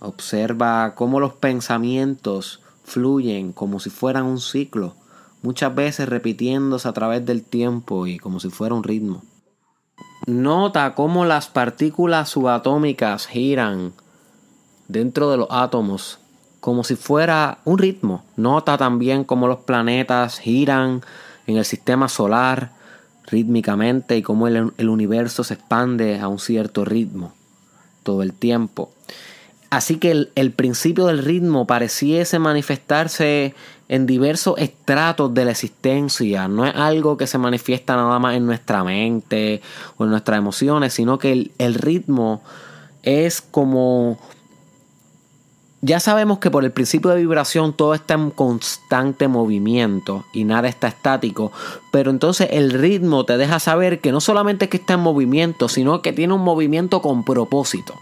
Observa 0.00 0.96
cómo 0.96 1.20
los 1.20 1.34
pensamientos 1.34 2.62
fluyen 2.82 3.52
como 3.52 3.78
si 3.78 3.90
fueran 3.90 4.24
un 4.24 4.40
ciclo, 4.40 4.96
muchas 5.40 5.72
veces 5.72 6.08
repitiéndose 6.08 6.88
a 6.88 6.92
través 6.92 7.24
del 7.24 7.44
tiempo 7.44 8.08
y 8.08 8.18
como 8.18 8.40
si 8.40 8.50
fuera 8.50 8.74
un 8.74 8.82
ritmo. 8.82 9.22
Nota 10.26 10.94
cómo 10.94 11.24
las 11.24 11.48
partículas 11.48 12.30
subatómicas 12.30 13.26
giran 13.26 13.92
dentro 14.88 15.30
de 15.30 15.36
los 15.36 15.48
átomos 15.50 16.18
como 16.60 16.82
si 16.82 16.96
fuera 16.96 17.58
un 17.66 17.76
ritmo. 17.76 18.24
Nota 18.36 18.78
también 18.78 19.24
cómo 19.24 19.48
los 19.48 19.58
planetas 19.58 20.38
giran 20.38 21.02
en 21.46 21.58
el 21.58 21.66
sistema 21.66 22.08
solar 22.08 22.70
rítmicamente 23.26 24.16
y 24.16 24.22
cómo 24.22 24.48
el, 24.48 24.88
universo 24.88 25.44
se 25.44 25.54
expande 25.54 26.18
a 26.18 26.28
un 26.28 26.38
cierto 26.38 26.86
ritmo 26.86 27.34
todo 28.02 28.22
el 28.22 28.32
tiempo. 28.32 28.92
Así 29.68 29.96
que 29.96 30.28
el, 30.34 30.52
principio 30.52 31.06
del 31.06 31.18
ritmo 31.18 31.66
pareciese 31.66 32.38
manifestarse 32.38 33.54
en 33.88 34.06
diversos 34.06 34.58
estratos 34.58 35.34
de 35.34 35.44
la 35.44 35.50
existencia. 35.50 36.48
No 36.48 36.66
es 36.66 36.74
algo 36.74 37.16
que 37.16 37.26
se 37.26 37.38
manifiesta 37.38 37.96
nada 37.96 38.18
más 38.18 38.36
en 38.36 38.46
nuestra 38.46 38.82
mente 38.84 39.60
o 39.96 40.04
en 40.04 40.10
nuestras 40.10 40.38
emociones, 40.38 40.94
sino 40.94 41.18
que 41.18 41.50
el, 41.58 41.74
ritmo 41.74 42.42
es 43.02 43.40
como... 43.40 44.18
Ya 45.82 46.00
sabemos 46.00 46.38
que 46.38 46.50
por 46.50 46.64
el 46.64 46.72
principio 46.72 47.10
de 47.10 47.20
vibración 47.20 47.74
todo 47.74 47.92
está 47.92 48.14
en 48.14 48.30
constante 48.30 49.28
movimiento 49.28 50.24
y 50.32 50.44
nada 50.44 50.66
está 50.66 50.88
estático, 50.88 51.52
pero 51.92 52.10
entonces 52.10 52.48
el 52.52 52.70
ritmo 52.70 53.26
te 53.26 53.36
deja 53.36 53.58
saber 53.58 54.00
que 54.00 54.10
no 54.10 54.22
solamente 54.22 54.64
es 54.64 54.70
que 54.70 54.78
está 54.78 54.94
en 54.94 55.00
movimiento, 55.00 55.68
sino 55.68 56.00
que 56.00 56.14
tiene 56.14 56.32
un 56.32 56.40
movimiento 56.40 57.02
con 57.02 57.22
propósito. 57.22 57.94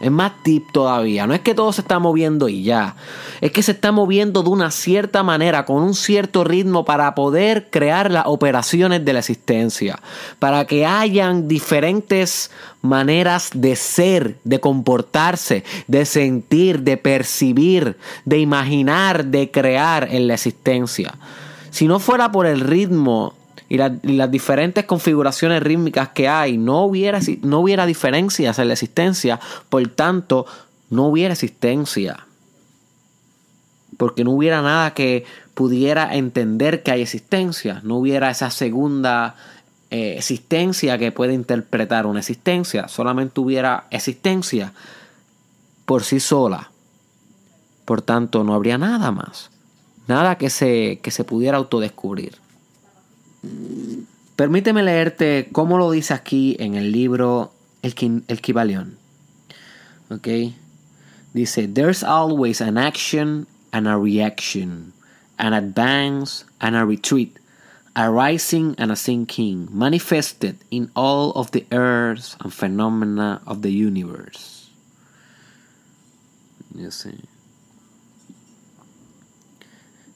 Es 0.00 0.10
más 0.10 0.32
tip 0.42 0.72
todavía. 0.72 1.26
No 1.26 1.34
es 1.34 1.40
que 1.40 1.54
todo 1.54 1.72
se 1.74 1.82
está 1.82 1.98
moviendo 1.98 2.48
y 2.48 2.62
ya. 2.62 2.96
Es 3.42 3.52
que 3.52 3.62
se 3.62 3.72
está 3.72 3.92
moviendo 3.92 4.42
de 4.42 4.48
una 4.48 4.70
cierta 4.70 5.22
manera, 5.22 5.66
con 5.66 5.82
un 5.82 5.94
cierto 5.94 6.42
ritmo 6.42 6.86
para 6.86 7.14
poder 7.14 7.68
crear 7.70 8.10
las 8.10 8.24
operaciones 8.26 9.04
de 9.04 9.12
la 9.12 9.18
existencia. 9.18 10.00
Para 10.38 10.64
que 10.64 10.86
hayan 10.86 11.48
diferentes 11.48 12.50
maneras 12.80 13.50
de 13.52 13.76
ser, 13.76 14.38
de 14.44 14.58
comportarse, 14.58 15.64
de 15.86 16.06
sentir, 16.06 16.80
de 16.80 16.96
percibir, 16.96 17.98
de 18.24 18.38
imaginar, 18.38 19.26
de 19.26 19.50
crear 19.50 20.08
en 20.10 20.28
la 20.28 20.34
existencia. 20.34 21.14
Si 21.70 21.86
no 21.86 22.00
fuera 22.00 22.32
por 22.32 22.46
el 22.46 22.60
ritmo 22.60 23.34
y, 23.70 23.76
las 23.78 24.30
diferentes 24.30 24.84
configuraciones 24.84 25.62
rítmicas 25.62 26.08
que 26.08 26.28
hay, 26.28 26.58
no 26.58 26.82
hubiera, 26.82 27.20
no 27.42 27.60
hubiera 27.60 27.86
diferencias 27.86 28.58
en 28.58 28.66
la 28.66 28.74
existencia, 28.74 29.38
por 29.68 29.86
tanto, 29.88 30.44
no 30.90 31.06
hubiera 31.06 31.32
existencia. 31.32 32.26
Porque 33.96 34.24
no 34.24 34.32
hubiera 34.32 34.60
nada 34.60 34.92
que 34.92 35.24
pudiera 35.54 36.16
entender 36.16 36.82
que 36.82 36.90
hay 36.90 37.02
existencia, 37.02 37.80
no 37.84 37.98
hubiera 37.98 38.28
esa 38.28 38.50
segunda 38.50 39.36
eh, 39.90 40.14
existencia 40.18 40.98
que 40.98 41.12
puede 41.12 41.32
interpretar 41.32 42.06
una 42.06 42.18
existencia, 42.18 42.88
solamente 42.88 43.38
hubiera 43.40 43.84
existencia 43.90 44.72
por 45.84 46.02
sí 46.02 46.18
sola. 46.18 46.72
Por 47.84 48.02
tanto, 48.02 48.42
no 48.42 48.54
habría 48.54 48.78
nada 48.78 49.12
más, 49.12 49.50
nada 50.08 50.38
que 50.38 50.50
se, 50.50 50.98
que 51.04 51.12
se 51.12 51.22
pudiera 51.22 51.58
autodescubrir. 51.58 52.49
Permíteme 54.36 54.82
leerte 54.82 55.48
cómo 55.52 55.78
lo 55.78 55.90
dice 55.90 56.14
aquí 56.14 56.56
en 56.58 56.74
el 56.74 56.92
libro 56.92 57.52
El, 57.82 57.94
el 58.26 58.40
Kibalión. 58.40 58.96
Ok. 60.10 60.28
Dice: 61.32 61.68
There's 61.68 62.02
always 62.02 62.60
an 62.60 62.76
action 62.76 63.46
and 63.72 63.86
a 63.86 63.96
reaction, 63.96 64.92
an 65.38 65.52
advance 65.52 66.44
and 66.60 66.74
a 66.74 66.84
retreat, 66.84 67.38
a 67.94 68.10
rising 68.10 68.74
and 68.78 68.90
a 68.90 68.96
sinking, 68.96 69.68
manifested 69.72 70.56
in 70.70 70.90
all 70.96 71.32
of 71.32 71.52
the 71.52 71.66
earths 71.70 72.36
and 72.40 72.52
phenomena 72.52 73.40
of 73.46 73.62
the 73.62 73.70
universe. 73.70 74.70
You 76.74 76.90
see. 76.90 77.20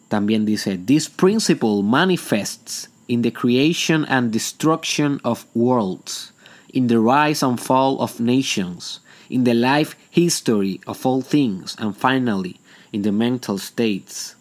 También 0.09 0.45
dice: 0.45 0.77
This 0.85 1.09
principle 1.09 1.83
manifests 1.83 2.89
in 3.09 3.23
the 3.23 3.33
creation 3.33 4.05
and 4.09 4.33
destruction 4.33 5.21
of 5.25 5.47
worlds, 5.55 6.33
in 6.73 6.87
the 6.87 6.99
rise 6.99 7.43
and 7.43 7.59
fall 7.59 8.01
of 8.01 8.21
nations, 8.21 9.01
in 9.29 9.45
the 9.45 9.55
life 9.55 9.97
history 10.11 10.81
of 10.87 11.05
all 11.07 11.23
things, 11.23 11.77
and 11.79 11.97
finally, 11.97 12.61
in 12.93 13.03
the 13.03 13.13
mental 13.13 13.59
states 13.59 14.37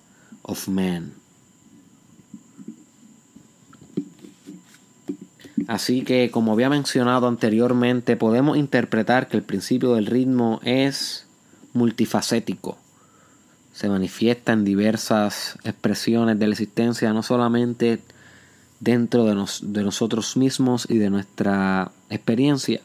of 0.46 0.68
man. 0.68 1.14
Así 5.68 6.04
que, 6.04 6.30
como 6.30 6.52
había 6.52 6.70
mencionado 6.70 7.28
anteriormente, 7.28 8.18
podemos 8.18 8.58
interpretar 8.58 9.28
que 9.28 9.38
el 9.38 9.44
principio 9.44 9.96
del 9.96 10.08
ritmo 10.08 10.60
es 10.64 11.26
multifacético. 11.74 12.78
Se 13.72 13.88
manifiesta 13.88 14.52
en 14.52 14.66
diversas 14.66 15.58
expresiones 15.64 16.38
de 16.38 16.48
la 16.48 16.54
existencia, 16.54 17.14
no 17.14 17.24
solamente 17.24 18.02
dentro 18.84 19.24
de, 19.26 19.46
de 19.62 19.84
nosotros 19.84 20.36
mismos 20.36 20.86
y 20.90 20.98
de 20.98 21.10
nuestra 21.10 21.92
experiencia. 22.10 22.82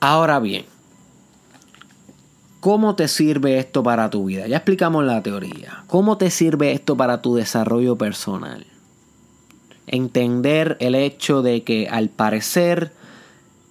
Ahora 0.00 0.38
bien, 0.40 0.64
¿cómo 2.60 2.94
te 2.94 3.08
sirve 3.08 3.58
esto 3.58 3.82
para 3.82 4.08
tu 4.08 4.24
vida? 4.26 4.46
Ya 4.46 4.56
explicamos 4.56 5.04
la 5.04 5.22
teoría. 5.22 5.84
¿Cómo 5.86 6.16
te 6.16 6.30
sirve 6.30 6.72
esto 6.72 6.96
para 6.96 7.20
tu 7.20 7.34
desarrollo 7.34 7.96
personal? 7.96 8.66
Entender 9.86 10.76
el 10.80 10.94
hecho 10.94 11.42
de 11.42 11.64
que 11.64 11.88
al 11.88 12.08
parecer 12.08 12.92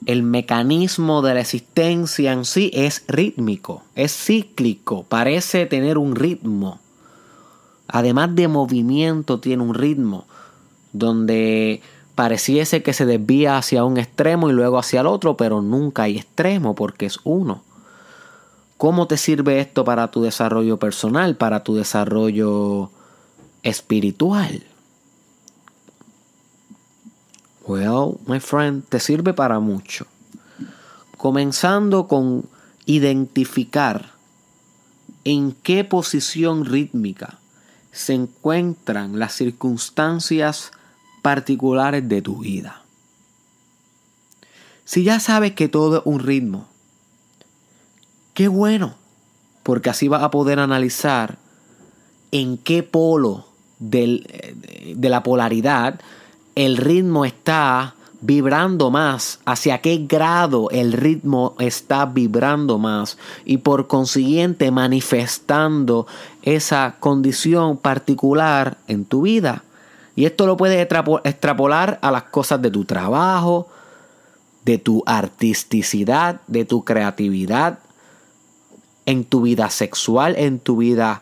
el 0.05 0.23
mecanismo 0.23 1.21
de 1.21 1.33
la 1.33 1.41
existencia 1.41 2.31
en 2.31 2.45
sí 2.45 2.71
es 2.73 3.03
rítmico, 3.07 3.83
es 3.95 4.15
cíclico, 4.15 5.03
parece 5.03 5.65
tener 5.65 5.97
un 5.97 6.15
ritmo. 6.15 6.79
Además 7.87 8.35
de 8.35 8.47
movimiento, 8.47 9.39
tiene 9.39 9.63
un 9.63 9.73
ritmo 9.73 10.25
donde 10.93 11.81
pareciese 12.15 12.83
que 12.83 12.93
se 12.93 13.05
desvía 13.05 13.57
hacia 13.57 13.83
un 13.83 13.97
extremo 13.97 14.49
y 14.49 14.53
luego 14.53 14.77
hacia 14.77 15.01
el 15.01 15.07
otro, 15.07 15.37
pero 15.37 15.61
nunca 15.61 16.03
hay 16.03 16.17
extremo 16.17 16.75
porque 16.75 17.05
es 17.05 17.19
uno. 17.23 17.63
¿Cómo 18.77 19.07
te 19.07 19.17
sirve 19.17 19.59
esto 19.59 19.83
para 19.83 20.11
tu 20.11 20.21
desarrollo 20.21 20.77
personal, 20.77 21.35
para 21.35 21.63
tu 21.63 21.75
desarrollo 21.75 22.91
espiritual? 23.63 24.63
Well, 27.67 28.19
my 28.25 28.39
friend, 28.39 28.85
te 28.87 29.01
sirve 29.01 29.33
para 29.33 29.59
mucho. 29.59 30.07
Comenzando 31.17 32.07
con 32.07 32.47
identificar 32.85 34.13
en 35.25 35.51
qué 35.51 35.83
posición 35.83 36.63
rítmica 36.63 37.39
se 37.91 38.13
encuentran 38.13 39.19
las 39.19 39.33
circunstancias 39.33 40.71
particulares 41.21 42.07
de 42.07 42.21
tu 42.21 42.39
vida. 42.39 42.83
Si 44.85 45.03
ya 45.03 45.19
sabes 45.19 45.51
que 45.51 45.67
todo 45.67 45.97
es 45.97 46.03
un 46.05 46.19
ritmo, 46.19 46.69
qué 48.33 48.47
bueno, 48.47 48.95
porque 49.63 49.89
así 49.89 50.07
vas 50.07 50.23
a 50.23 50.31
poder 50.31 50.59
analizar 50.59 51.37
en 52.31 52.57
qué 52.57 52.83
polo 52.83 53.45
de 53.79 54.23
la 55.01 55.23
polaridad 55.23 55.99
el 56.57 56.77
ritmo 56.77 57.23
está 57.23 57.93
vibrando 58.19 58.89
más, 58.89 59.39
hacia 59.45 59.77
qué 59.77 60.07
grado 60.09 60.71
el 60.71 60.91
ritmo 60.91 61.53
está 61.59 62.07
vibrando 62.07 62.79
más 62.79 63.19
y 63.45 63.57
por 63.57 63.85
consiguiente 63.85 64.71
manifestando 64.71 66.07
esa 66.41 66.95
condición 66.99 67.77
particular 67.77 68.77
en 68.87 69.05
tu 69.05 69.21
vida. 69.21 69.63
Y 70.15 70.25
esto 70.25 70.47
lo 70.47 70.57
puedes 70.57 70.81
extrapolar 70.81 71.99
a 72.01 72.09
las 72.09 72.23
cosas 72.23 72.59
de 72.59 72.71
tu 72.71 72.85
trabajo, 72.85 73.67
de 74.65 74.79
tu 74.79 75.03
artisticidad, 75.05 76.41
de 76.47 76.65
tu 76.65 76.83
creatividad, 76.83 77.77
en 79.05 79.25
tu 79.25 79.43
vida 79.43 79.69
sexual, 79.69 80.33
en 80.39 80.57
tu 80.57 80.77
vida 80.77 81.21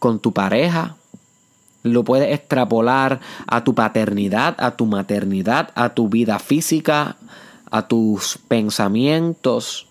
con 0.00 0.18
tu 0.18 0.32
pareja, 0.32 0.97
lo 1.82 2.04
puedes 2.04 2.34
extrapolar 2.34 3.20
a 3.46 3.64
tu 3.64 3.74
paternidad, 3.74 4.56
a 4.58 4.72
tu 4.72 4.86
maternidad, 4.86 5.70
a 5.74 5.90
tu 5.90 6.08
vida 6.08 6.38
física, 6.38 7.16
a 7.70 7.86
tus 7.86 8.38
pensamientos. 8.48 9.86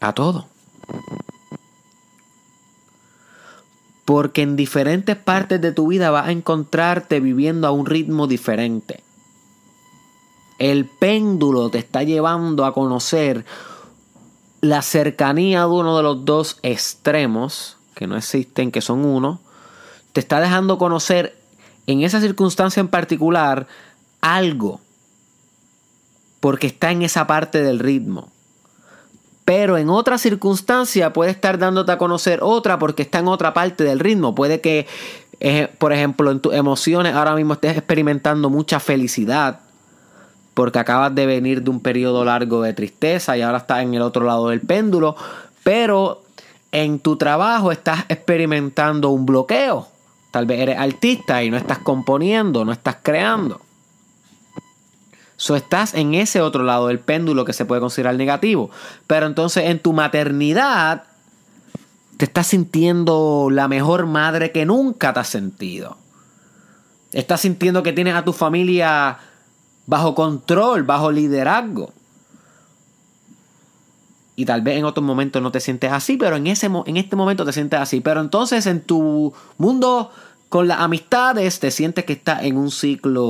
A 0.00 0.12
todo. 0.12 0.46
Porque 4.04 4.42
en 4.42 4.54
diferentes 4.54 5.16
partes 5.16 5.60
de 5.60 5.72
tu 5.72 5.88
vida 5.88 6.10
vas 6.10 6.28
a 6.28 6.32
encontrarte 6.32 7.18
viviendo 7.18 7.66
a 7.66 7.72
un 7.72 7.86
ritmo 7.86 8.26
diferente. 8.26 9.02
El 10.58 10.86
péndulo 10.86 11.70
te 11.70 11.78
está 11.78 12.02
llevando 12.02 12.64
a 12.64 12.72
conocer 12.72 13.44
la 14.60 14.82
cercanía 14.82 15.60
de 15.60 15.66
uno 15.66 15.96
de 15.96 16.02
los 16.02 16.24
dos 16.24 16.58
extremos, 16.62 17.76
que 17.94 18.06
no 18.06 18.16
existen, 18.16 18.70
que 18.72 18.80
son 18.80 19.04
uno, 19.04 19.40
te 20.12 20.20
está 20.20 20.40
dejando 20.40 20.78
conocer 20.78 21.36
en 21.86 22.02
esa 22.02 22.20
circunstancia 22.20 22.80
en 22.80 22.88
particular 22.88 23.66
algo, 24.20 24.80
porque 26.40 26.66
está 26.66 26.90
en 26.90 27.02
esa 27.02 27.26
parte 27.26 27.62
del 27.62 27.78
ritmo. 27.78 28.30
Pero 29.44 29.78
en 29.78 29.90
otra 29.90 30.18
circunstancia 30.18 31.12
puede 31.12 31.30
estar 31.30 31.58
dándote 31.58 31.92
a 31.92 31.98
conocer 31.98 32.40
otra 32.42 32.78
porque 32.78 33.02
está 33.02 33.20
en 33.20 33.28
otra 33.28 33.54
parte 33.54 33.84
del 33.84 34.00
ritmo. 34.00 34.34
Puede 34.34 34.60
que, 34.60 34.88
eh, 35.38 35.68
por 35.78 35.92
ejemplo, 35.92 36.32
en 36.32 36.40
tus 36.40 36.52
emociones 36.52 37.14
ahora 37.14 37.36
mismo 37.36 37.52
estés 37.52 37.76
experimentando 37.76 38.50
mucha 38.50 38.80
felicidad 38.80 39.60
porque 40.56 40.78
acabas 40.78 41.14
de 41.14 41.26
venir 41.26 41.62
de 41.62 41.68
un 41.68 41.80
periodo 41.80 42.24
largo 42.24 42.62
de 42.62 42.72
tristeza 42.72 43.36
y 43.36 43.42
ahora 43.42 43.58
estás 43.58 43.82
en 43.82 43.92
el 43.92 44.00
otro 44.00 44.24
lado 44.24 44.48
del 44.48 44.62
péndulo, 44.62 45.14
pero 45.62 46.22
en 46.72 46.98
tu 46.98 47.16
trabajo 47.16 47.72
estás 47.72 48.06
experimentando 48.08 49.10
un 49.10 49.26
bloqueo. 49.26 49.86
Tal 50.30 50.46
vez 50.46 50.60
eres 50.60 50.78
artista 50.78 51.44
y 51.44 51.50
no 51.50 51.58
estás 51.58 51.80
componiendo, 51.80 52.64
no 52.64 52.72
estás 52.72 52.96
creando. 53.02 53.60
So 55.36 55.56
estás 55.56 55.92
en 55.92 56.14
ese 56.14 56.40
otro 56.40 56.62
lado 56.62 56.86
del 56.86 57.00
péndulo 57.00 57.44
que 57.44 57.52
se 57.52 57.66
puede 57.66 57.82
considerar 57.82 58.14
negativo. 58.14 58.70
Pero 59.06 59.26
entonces 59.26 59.64
en 59.64 59.78
tu 59.78 59.92
maternidad 59.92 61.02
te 62.16 62.24
estás 62.24 62.46
sintiendo 62.46 63.48
la 63.52 63.68
mejor 63.68 64.06
madre 64.06 64.52
que 64.52 64.64
nunca 64.64 65.12
te 65.12 65.20
has 65.20 65.28
sentido. 65.28 65.98
Estás 67.12 67.42
sintiendo 67.42 67.82
que 67.82 67.92
tienes 67.92 68.14
a 68.14 68.24
tu 68.24 68.32
familia 68.32 69.18
bajo 69.86 70.14
control, 70.14 70.82
bajo 70.82 71.10
liderazgo. 71.10 71.92
Y 74.34 74.44
tal 74.44 74.60
vez 74.60 74.76
en 74.76 74.84
otros 74.84 75.04
momentos 75.04 75.40
no 75.40 75.50
te 75.50 75.60
sientes 75.60 75.90
así, 75.90 76.18
pero 76.18 76.36
en, 76.36 76.46
ese, 76.46 76.66
en 76.66 76.96
este 76.96 77.16
momento 77.16 77.44
te 77.44 77.52
sientes 77.52 77.80
así. 77.80 78.00
Pero 78.00 78.20
entonces 78.20 78.66
en 78.66 78.82
tu 78.82 79.32
mundo 79.56 80.10
con 80.48 80.68
las 80.68 80.80
amistades 80.80 81.58
te 81.58 81.70
sientes 81.70 82.04
que 82.04 82.12
estás 82.12 82.42
en 82.44 82.56
un 82.56 82.70
ciclo 82.70 83.24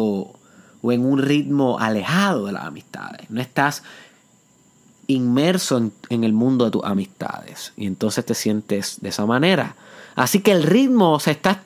o 0.83 0.92
en 0.92 1.05
un 1.05 1.19
ritmo 1.19 1.79
alejado 1.79 2.47
de 2.47 2.53
las 2.53 2.64
amistades. 2.64 3.31
No 3.31 3.40
estás 3.40 3.83
inmerso 5.07 5.90
en, 6.09 6.25
el 6.25 6.33
mundo 6.33 6.64
de 6.64 6.71
tus 6.73 6.85
amistades. 6.85 7.73
Y 7.77 7.87
entonces 7.87 8.25
te 8.25 8.35
sientes 8.35 8.99
de 9.01 9.09
esa 9.11 9.27
manera. 9.27 9.77
Así 10.14 10.40
que 10.40 10.53
el 10.53 10.62
ritmo 10.62 11.21
se, 11.21 11.33
está 11.33 11.62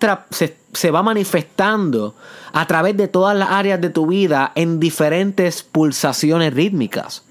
va 0.90 1.02
manifestando 1.02 2.14
a 2.52 2.66
través 2.66 2.96
de 2.96 3.08
todas 3.08 3.36
las 3.36 3.50
áreas 3.50 3.80
de 3.80 3.90
tu 3.90 4.06
vida 4.06 4.52
en 4.54 4.80
diferentes 4.80 5.62
pulsaciones 5.62 6.54
rítmicas. 6.54 7.24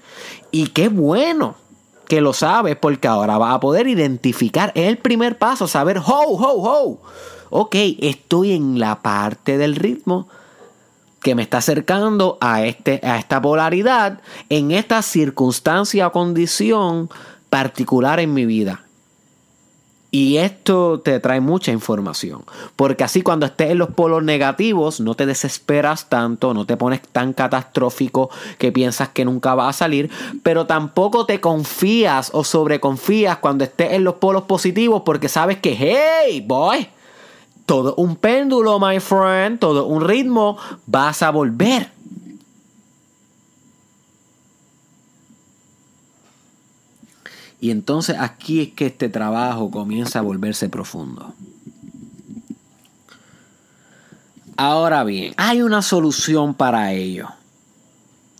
Y 0.50 0.68
qué 0.68 0.88
bueno 0.88 1.56
que 2.08 2.20
lo 2.20 2.32
sabes 2.32 2.76
porque 2.76 3.08
ahora 3.08 3.38
vas 3.38 3.54
a 3.54 3.60
poder 3.60 3.86
identificar. 3.86 4.72
Es 4.74 4.88
el 4.88 4.98
primer 4.98 5.38
paso, 5.38 5.68
saber, 5.68 5.98
ho, 5.98 6.02
ho, 6.04 6.62
ho. 6.62 7.00
Ok, 7.50 7.76
estoy 8.00 8.52
en 8.52 8.78
la 8.78 9.00
parte 9.00 9.58
del 9.58 9.76
ritmo 9.76 10.28
que 11.22 11.34
me 11.34 11.42
está 11.42 11.58
acercando 11.58 12.38
a, 12.40 12.64
este, 12.64 13.00
a 13.02 13.18
esta 13.18 13.40
polaridad 13.40 14.20
en 14.48 14.70
esta 14.70 15.02
circunstancia 15.02 16.06
o 16.06 16.12
condición 16.12 17.10
particular 17.48 18.20
en 18.20 18.32
mi 18.34 18.46
vida. 18.46 18.84
Y 20.12 20.38
esto 20.38 21.00
te 21.00 21.20
trae 21.20 21.40
mucha 21.40 21.70
información, 21.70 22.42
porque 22.74 23.04
así 23.04 23.22
cuando 23.22 23.46
estés 23.46 23.70
en 23.70 23.78
los 23.78 23.90
polos 23.90 24.24
negativos 24.24 25.00
no 25.00 25.14
te 25.14 25.24
desesperas 25.24 26.08
tanto, 26.08 26.52
no 26.52 26.66
te 26.66 26.76
pones 26.76 27.00
tan 27.00 27.32
catastrófico 27.32 28.28
que 28.58 28.72
piensas 28.72 29.10
que 29.10 29.24
nunca 29.24 29.54
va 29.54 29.68
a 29.68 29.72
salir, 29.72 30.10
pero 30.42 30.66
tampoco 30.66 31.26
te 31.26 31.40
confías 31.40 32.30
o 32.32 32.42
sobreconfías 32.42 33.38
cuando 33.38 33.62
estés 33.62 33.92
en 33.92 34.02
los 34.02 34.14
polos 34.14 34.42
positivos 34.44 35.02
porque 35.04 35.28
sabes 35.28 35.58
que, 35.58 35.76
hey, 35.78 36.44
boy, 36.44 36.88
todo 37.64 37.94
un 37.94 38.16
péndulo, 38.16 38.80
my 38.80 38.98
friend, 38.98 39.60
todo 39.60 39.86
un 39.86 40.02
ritmo, 40.02 40.58
vas 40.86 41.22
a 41.22 41.30
volver. 41.30 41.99
Y 47.60 47.70
entonces 47.70 48.16
aquí 48.18 48.60
es 48.60 48.72
que 48.72 48.86
este 48.86 49.08
trabajo 49.08 49.70
comienza 49.70 50.20
a 50.20 50.22
volverse 50.22 50.68
profundo. 50.68 51.34
Ahora 54.56 55.04
bien, 55.04 55.34
hay 55.36 55.62
una 55.62 55.82
solución 55.82 56.54
para 56.54 56.92
ello. 56.92 57.28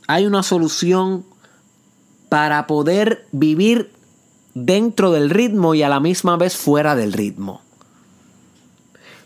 Hay 0.07 0.27
una 0.27 0.43
solución 0.43 1.25
para 2.29 2.67
poder 2.67 3.27
vivir 3.33 3.93
dentro 4.55 5.13
del 5.13 5.31
ritmo 5.31 5.75
y 5.75 5.83
a 5.83 5.89
la 5.89 6.01
misma 6.01 6.37
vez 6.37 6.57
fuera 6.57 6.97
del 6.97 7.13
ritmo. 7.13 7.61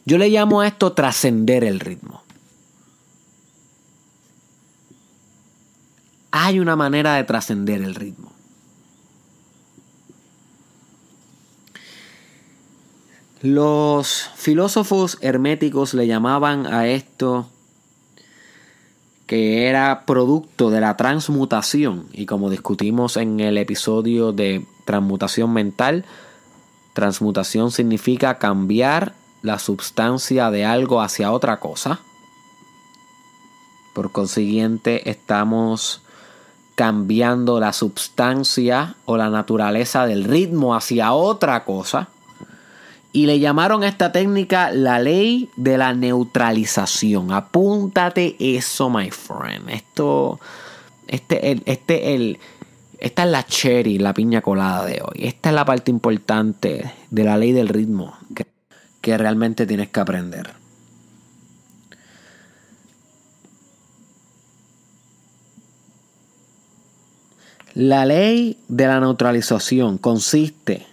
Yo 0.04 0.18
le 0.18 0.28
llamo 0.28 0.61
a 0.61 0.66
esto 0.66 0.92
trascender 0.92 1.64
el 1.64 1.80
ritmo. 1.80 2.22
Hay 6.30 6.59
una 6.59 6.76
manera 6.76 7.14
de 7.14 7.24
trascender 7.24 7.80
el 7.80 7.94
ritmo. 7.94 8.34
Los 13.44 14.30
filósofos 14.37 15.18
herméticos 15.20 15.92
le 15.92 16.07
llamaban 16.07 16.66
a 16.66 16.87
esto 16.87 17.46
que 19.26 19.68
era 19.68 20.07
producto 20.07 20.70
de 20.70 20.80
la 20.80 20.96
transmutación 20.96 22.07
y 22.14 22.24
como 22.24 22.48
discutimos 22.48 23.18
en 23.18 23.40
el 23.40 23.59
episodio 23.59 24.33
de 24.33 24.64
transmutación 24.87 25.52
mental, 25.52 26.07
transmutación 26.94 27.70
significa 27.70 28.38
cambiar 28.38 29.12
la 29.42 29.59
sustancia 29.59 30.50
de 30.50 30.64
algo 30.64 31.02
hacia 31.02 31.30
otra 31.30 31.61
cosa. 31.61 32.00
Por 33.92 34.11
consiguiente, 34.11 35.11
estamos 35.11 36.00
cambiando 36.76 37.61
la 37.61 37.74
sustancia 37.74 38.94
o 39.04 39.18
la 39.18 39.28
naturaleza 39.28 40.07
del 40.07 40.24
ritmo 40.24 40.74
hacia 40.74 41.12
otra 41.12 41.64
cosa. 41.64 42.09
Y 43.14 43.27
le 43.27 43.38
llamaron 43.38 43.85
a 43.85 43.88
esta 43.88 44.11
técnica 44.11 44.72
la 44.72 44.98
ley 44.98 45.48
de 45.55 45.79
la 45.79 45.94
neutralización. 45.94 47.31
Apúntate 47.31 48.35
eso, 48.40 48.90
my 48.90 49.09
friend. 49.12 49.70
Esto, 49.70 50.40
este, 51.07 51.62
este, 51.64 52.16
el, 52.16 52.40
esta 52.98 53.22
es 53.22 53.31
la 53.31 53.46
cherry, 53.46 54.00
la 54.00 54.12
piña 54.14 54.42
colada 54.42 54.85
de 54.85 55.00
hoy. 55.00 55.29
Esta 55.29 55.50
es 55.50 55.55
la 55.55 55.64
parte 55.64 55.92
importante 55.92 56.92
de 57.09 57.22
la 57.22 57.38
ley 57.38 57.53
del 57.53 57.68
ritmo 57.68 58.18
que, 58.35 58.48
que 59.00 59.16
realmente 59.16 59.64
tienes 59.64 59.90
que 59.90 60.00
aprender. 60.00 60.50
La 67.74 68.05
ley 68.07 68.59
de 68.66 68.88
la 68.88 68.98
neutralización 68.98 69.98
consiste 69.98 70.85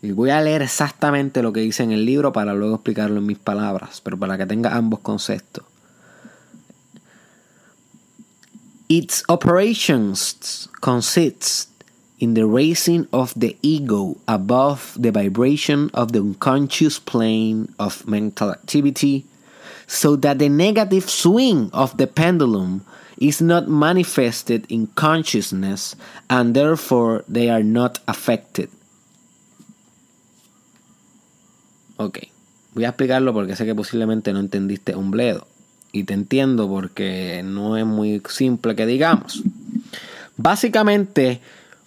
y 0.00 0.12
voy 0.12 0.30
a 0.30 0.40
leer 0.40 0.62
exactamente 0.62 1.42
lo 1.42 1.52
que 1.52 1.60
dice 1.60 1.82
en 1.82 1.92
el 1.92 2.04
libro 2.04 2.32
para 2.32 2.54
luego 2.54 2.76
explicarlo 2.76 3.18
en 3.18 3.26
mis 3.26 3.38
palabras, 3.38 4.00
pero 4.00 4.16
para 4.16 4.38
que 4.38 4.46
tenga 4.46 4.76
ambos 4.76 5.00
conceptos. 5.00 5.64
Its 8.88 9.22
operations 9.28 10.70
consist 10.80 11.68
in 12.18 12.34
the 12.34 12.46
raising 12.46 13.06
of 13.12 13.34
the 13.34 13.56
ego 13.60 14.16
above 14.26 14.96
the 14.98 15.10
vibration 15.10 15.90
of 15.92 16.12
the 16.12 16.20
unconscious 16.20 16.98
plane 16.98 17.68
of 17.78 18.06
mental 18.06 18.50
activity, 18.50 19.26
so 19.86 20.16
that 20.16 20.38
the 20.38 20.48
negative 20.48 21.08
swing 21.08 21.70
of 21.72 21.96
the 21.96 22.06
pendulum 22.06 22.84
is 23.18 23.42
not 23.42 23.68
manifested 23.68 24.64
in 24.70 24.86
consciousness 24.94 25.96
and 26.30 26.54
therefore 26.54 27.24
they 27.28 27.50
are 27.50 27.64
not 27.64 27.98
affected. 28.06 28.70
Ok, 31.98 32.18
voy 32.74 32.84
a 32.84 32.90
explicarlo 32.90 33.32
porque 33.32 33.56
sé 33.56 33.66
que 33.66 33.74
posiblemente 33.74 34.32
no 34.32 34.38
entendiste 34.38 34.94
un 34.94 35.10
bledo. 35.10 35.48
Y 35.90 36.04
te 36.04 36.14
entiendo 36.14 36.68
porque 36.68 37.42
no 37.44 37.76
es 37.76 37.84
muy 37.84 38.22
simple 38.28 38.76
que 38.76 38.86
digamos. 38.86 39.42
Básicamente, 40.36 41.40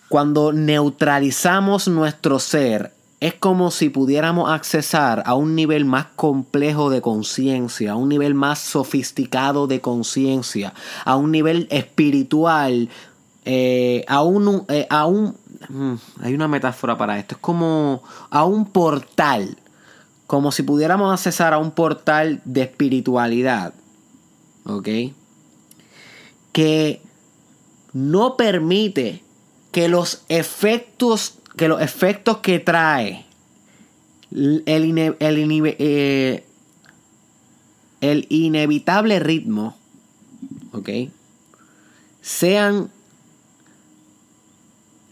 cuando 0.09 0.51
neutralizamos 0.51 1.87
nuestro 1.87 2.39
ser, 2.39 2.91
es 3.21 3.35
como 3.35 3.71
si 3.71 3.87
pudiéramos 3.87 4.51
accesar 4.51 5.23
a 5.25 5.35
un 5.35 5.55
nivel 5.55 5.85
más 5.85 6.07
complejo 6.17 6.89
de 6.89 6.99
conciencia, 6.99 7.93
a 7.93 7.95
un 7.95 8.09
nivel 8.09 8.33
más 8.33 8.59
sofisticado 8.59 9.67
de 9.67 9.79
conciencia, 9.79 10.73
a 11.05 11.15
un 11.15 11.31
nivel 11.31 11.69
espiritual, 11.71 12.89
eh, 13.45 14.03
a 14.09 14.23
un... 14.23 14.65
Eh, 14.67 14.87
a 14.89 15.05
un 15.05 15.37
mm, 15.69 15.93
hay 16.21 16.33
una 16.33 16.49
metáfora 16.49 16.97
para 16.97 17.17
esto, 17.17 17.35
es 17.35 17.41
como 17.41 18.03
a 18.29 18.43
un 18.43 18.65
portal 18.65 19.55
como 20.31 20.53
si 20.53 20.63
pudiéramos 20.63 21.11
accesar 21.11 21.53
a 21.53 21.57
un 21.57 21.71
portal 21.71 22.41
de 22.45 22.61
espiritualidad, 22.61 23.73
¿ok? 24.63 24.87
Que 26.53 27.01
no 27.91 28.37
permite 28.37 29.23
que 29.73 29.89
los 29.89 30.23
efectos 30.29 31.33
que, 31.57 31.67
los 31.67 31.81
efectos 31.81 32.37
que 32.37 32.59
trae 32.59 33.25
el, 34.31 35.15
eh, 35.19 36.45
el 37.99 38.25
inevitable 38.29 39.19
ritmo, 39.19 39.75
¿ok? 40.71 40.89
Sean 42.21 42.89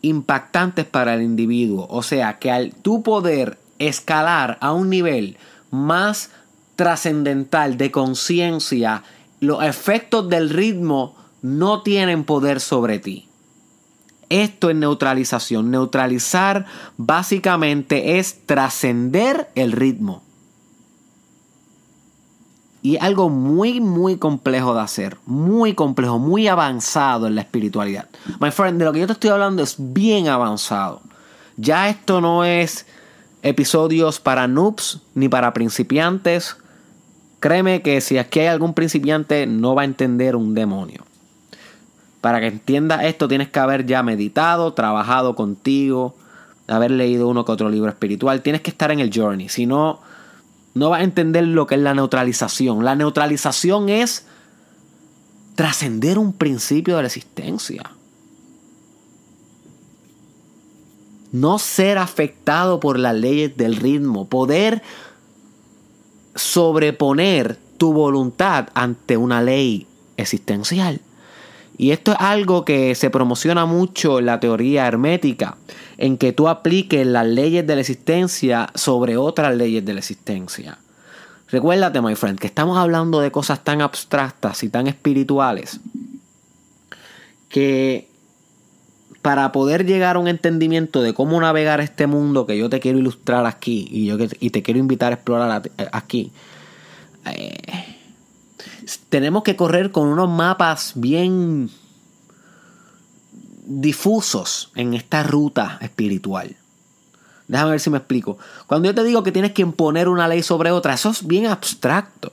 impactantes 0.01 0.85
para 0.85 1.15
el 1.15 1.23
individuo. 1.23 1.87
O 1.89 2.03
sea, 2.03 2.39
que 2.39 2.51
al 2.51 2.73
tu 2.73 3.03
poder 3.03 3.57
escalar 3.79 4.57
a 4.61 4.73
un 4.73 4.89
nivel 4.89 5.37
más 5.71 6.31
trascendental 6.75 7.77
de 7.77 7.91
conciencia, 7.91 9.03
los 9.39 9.63
efectos 9.63 10.29
del 10.29 10.49
ritmo 10.49 11.15
no 11.41 11.81
tienen 11.81 12.23
poder 12.23 12.59
sobre 12.59 12.99
ti. 12.99 13.27
Esto 14.29 14.69
es 14.69 14.75
neutralización. 14.75 15.71
Neutralizar 15.71 16.65
básicamente 16.97 18.19
es 18.19 18.45
trascender 18.45 19.49
el 19.55 19.71
ritmo. 19.71 20.21
Y 22.81 22.97
algo 22.97 23.29
muy, 23.29 23.81
muy 23.81 24.17
complejo 24.17 24.73
de 24.73 24.81
hacer. 24.81 25.17
Muy 25.25 25.73
complejo, 25.73 26.19
muy 26.19 26.47
avanzado 26.47 27.27
en 27.27 27.35
la 27.35 27.41
espiritualidad. 27.41 28.07
My 28.39 28.51
friend, 28.51 28.79
de 28.79 28.85
lo 28.85 28.93
que 28.93 28.99
yo 28.99 29.07
te 29.07 29.13
estoy 29.13 29.31
hablando 29.31 29.63
es 29.63 29.75
bien 29.77 30.27
avanzado. 30.27 31.01
Ya 31.57 31.89
esto 31.89 32.21
no 32.21 32.45
es 32.45 32.85
episodios 33.41 34.19
para 34.19 34.47
noobs 34.47 34.99
ni 35.15 35.29
para 35.29 35.53
principiantes. 35.53 36.57
Créeme 37.39 37.81
que 37.81 38.01
si 38.01 38.17
aquí 38.17 38.41
hay 38.41 38.47
algún 38.47 38.73
principiante 38.73 39.47
no 39.47 39.75
va 39.75 39.83
a 39.83 39.85
entender 39.85 40.35
un 40.35 40.53
demonio. 40.53 41.05
Para 42.21 42.41
que 42.41 42.47
entienda 42.47 43.07
esto 43.07 43.27
tienes 43.27 43.49
que 43.49 43.59
haber 43.59 43.85
ya 43.85 44.03
meditado, 44.03 44.73
trabajado 44.73 45.35
contigo, 45.35 46.15
haber 46.67 46.91
leído 46.91 47.27
uno 47.27 47.45
que 47.45 47.51
otro 47.51 47.69
libro 47.69 47.89
espiritual. 47.89 48.41
Tienes 48.41 48.61
que 48.61 48.71
estar 48.71 48.91
en 48.91 48.99
el 48.99 49.11
journey. 49.13 49.47
Si 49.47 49.65
no, 49.65 50.01
no 50.73 50.89
vas 50.89 51.01
a 51.01 51.03
entender 51.03 51.47
lo 51.47 51.65
que 51.65 51.75
es 51.75 51.81
la 51.81 51.93
neutralización. 51.93 52.83
La 52.83 52.95
neutralización 52.95 53.89
es 53.89 54.25
trascender 55.55 56.17
un 56.17 56.33
principio 56.33 56.97
de 56.97 57.03
la 57.03 57.07
existencia. 57.07 57.83
No 61.31 61.59
ser 61.59 61.97
afectado 61.97 62.79
por 62.79 62.97
las 62.99 63.15
leyes 63.15 63.55
del 63.57 63.75
ritmo, 63.75 64.27
poder 64.27 64.81
sobreponer 66.35 67.57
tu 67.77 67.93
voluntad 67.93 68.69
ante 68.73 69.17
una 69.17 69.41
ley 69.41 69.87
existencial. 70.17 71.01
Y 71.77 71.91
esto 71.91 72.11
es 72.11 72.17
algo 72.19 72.65
que 72.65 72.93
se 72.93 73.09
promociona 73.09 73.65
mucho 73.65 74.19
en 74.19 74.25
la 74.25 74.39
teoría 74.41 74.85
hermética, 74.85 75.55
en 75.97 76.17
que 76.17 76.33
tú 76.33 76.49
apliques 76.49 77.07
las 77.07 77.25
leyes 77.25 77.65
de 77.65 77.75
la 77.75 77.81
existencia 77.81 78.69
sobre 78.75 79.15
otras 79.15 79.55
leyes 79.55 79.85
de 79.85 79.93
la 79.93 79.99
existencia. 79.99 80.77
Recuérdate, 81.47 82.01
my 82.01 82.15
friend, 82.15 82.37
que 82.37 82.47
estamos 82.47 82.77
hablando 82.77 83.21
de 83.21 83.31
cosas 83.31 83.63
tan 83.63 83.81
abstractas 83.81 84.61
y 84.63 84.69
tan 84.69 84.87
espirituales 84.87 85.79
que 87.47 88.09
para 89.21 89.51
poder 89.51 89.85
llegar 89.85 90.15
a 90.15 90.19
un 90.19 90.27
entendimiento 90.27 91.01
de 91.01 91.13
cómo 91.13 91.39
navegar 91.41 91.81
este 91.81 92.07
mundo 92.07 92.45
que 92.45 92.57
yo 92.57 92.69
te 92.69 92.79
quiero 92.79 92.99
ilustrar 92.99 93.45
aquí 93.45 93.87
y, 93.91 94.05
yo 94.05 94.17
y 94.39 94.49
te 94.49 94.63
quiero 94.63 94.79
invitar 94.79 95.11
a 95.11 95.15
explorar 95.15 95.69
eh, 95.77 95.87
aquí, 95.91 96.31
eh, 97.25 97.57
tenemos 99.09 99.43
que 99.43 99.55
correr 99.55 99.91
con 99.91 100.07
unos 100.07 100.29
mapas 100.29 100.93
bien 100.95 101.69
difusos 103.65 104.71
en 104.75 104.93
esta 104.93 105.23
ruta 105.23 105.77
espiritual. 105.81 106.55
Déjame 107.47 107.71
ver 107.71 107.79
si 107.79 107.89
me 107.89 107.97
explico. 107.97 108.37
Cuando 108.67 108.87
yo 108.87 108.95
te 108.95 109.03
digo 109.03 109.23
que 109.23 109.31
tienes 109.31 109.53
que 109.53 109.63
imponer 109.63 110.07
una 110.07 110.27
ley 110.27 110.43
sobre 110.43 110.71
otra, 110.71 110.93
eso 110.93 111.09
es 111.09 111.25
bien 111.25 111.47
abstracto. 111.47 112.31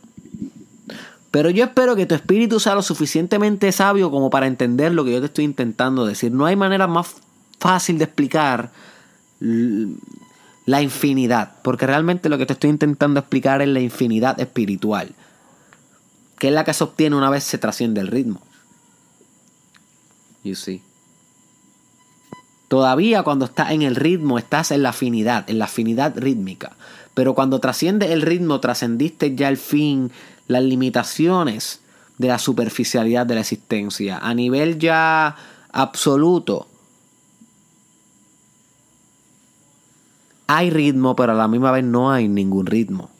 Pero 1.37 1.51
yo 1.51 1.64
espero 1.64 1.94
que 1.96 2.07
tu 2.07 2.14
espíritu 2.14 2.59
sea 2.59 2.75
lo 2.75 2.81
suficientemente 2.81 3.70
sabio 3.70 4.11
como 4.11 4.31
para 4.31 4.46
entender 4.46 4.94
lo 4.94 5.05
que 5.05 5.12
yo 5.12 5.20
te 5.20 5.27
estoy 5.27 5.44
intentando 5.44 6.07
decir. 6.07 6.33
No 6.33 6.46
hay 6.46 6.57
manera 6.57 6.87
más 6.87 7.16
fácil 7.59 7.99
de 7.99 8.05
explicar 8.05 8.70
la 9.38 10.81
infinidad, 10.81 11.53
porque 11.61 11.87
realmente 11.87 12.31
lo 12.31 12.38
que 12.38 12.46
te 12.46 12.55
estoy 12.55 12.70
intentando 12.70 13.20
explicar 13.20 13.61
es 13.61 13.68
la 13.68 13.81
infinidad 13.81 14.40
espiritual, 14.40 15.14
que 16.38 16.49
es 16.49 16.55
la 16.55 16.64
que 16.64 16.72
se 16.72 16.85
obtiene 16.85 17.16
una 17.16 17.29
vez 17.29 17.44
se 17.44 17.59
trasciende 17.59 18.01
el 18.01 18.07
ritmo. 18.07 18.40
You 20.42 20.55
see. 20.55 20.81
Todavía 22.68 23.25
cuando 23.25 23.44
estás 23.44 23.72
en 23.72 23.83
el 23.83 23.94
ritmo 23.94 24.38
estás 24.38 24.70
en 24.70 24.83
la 24.83 24.88
afinidad, 24.88 25.51
en 25.51 25.59
la 25.59 25.66
afinidad 25.66 26.14
rítmica. 26.16 26.79
Pero 27.12 27.35
cuando 27.35 27.61
trasciende 27.61 28.12
el 28.14 28.22
ritmo, 28.22 28.61
trascendiste 28.61 29.35
ya 29.37 29.49
el 29.49 29.57
fin, 29.57 30.11
las 30.46 30.62
limitaciones 30.62 31.80
de 32.18 32.28
la 32.28 32.38
superficialidad 32.38 33.26
de 33.26 33.35
la 33.35 33.40
existencia. 33.40 34.18
A 34.18 34.35
nivel 34.35 34.78
ya 34.78 35.37
absoluto, 35.72 36.68
hay 40.46 40.70
ritmo, 40.70 41.16
pero 41.16 41.32
a 41.32 41.35
la 41.35 41.48
misma 41.48 41.72
vez 41.72 41.85
no 41.85 42.11
hay 42.11 42.28
ningún 42.28 42.66
ritmo. 42.66 43.11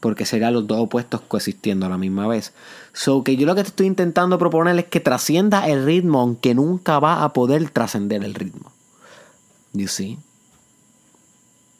Porque 0.00 0.26
serían 0.26 0.52
los 0.52 0.66
dos 0.66 0.80
opuestos 0.80 1.22
coexistiendo 1.22 1.86
a 1.86 1.88
la 1.88 1.96
misma 1.98 2.26
vez. 2.26 2.52
So 2.92 3.24
que 3.24 3.36
yo 3.36 3.46
lo 3.46 3.54
que 3.54 3.62
te 3.62 3.68
estoy 3.68 3.86
intentando 3.86 4.38
proponer 4.38 4.78
es 4.78 4.86
que 4.86 5.00
trascienda 5.00 5.66
el 5.66 5.84
ritmo, 5.84 6.20
aunque 6.20 6.54
nunca 6.54 6.98
va 6.98 7.24
a 7.24 7.32
poder 7.32 7.70
trascender 7.70 8.22
el 8.24 8.34
ritmo. 8.34 8.72
You 9.72 9.88
see? 9.88 10.18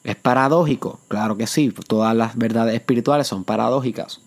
¿Es 0.04 0.16
paradójico? 0.16 1.00
Claro 1.08 1.38
que 1.38 1.46
sí, 1.46 1.72
todas 1.88 2.14
las 2.14 2.36
verdades 2.36 2.74
espirituales 2.74 3.26
son 3.26 3.42
paradójicas. 3.42 4.20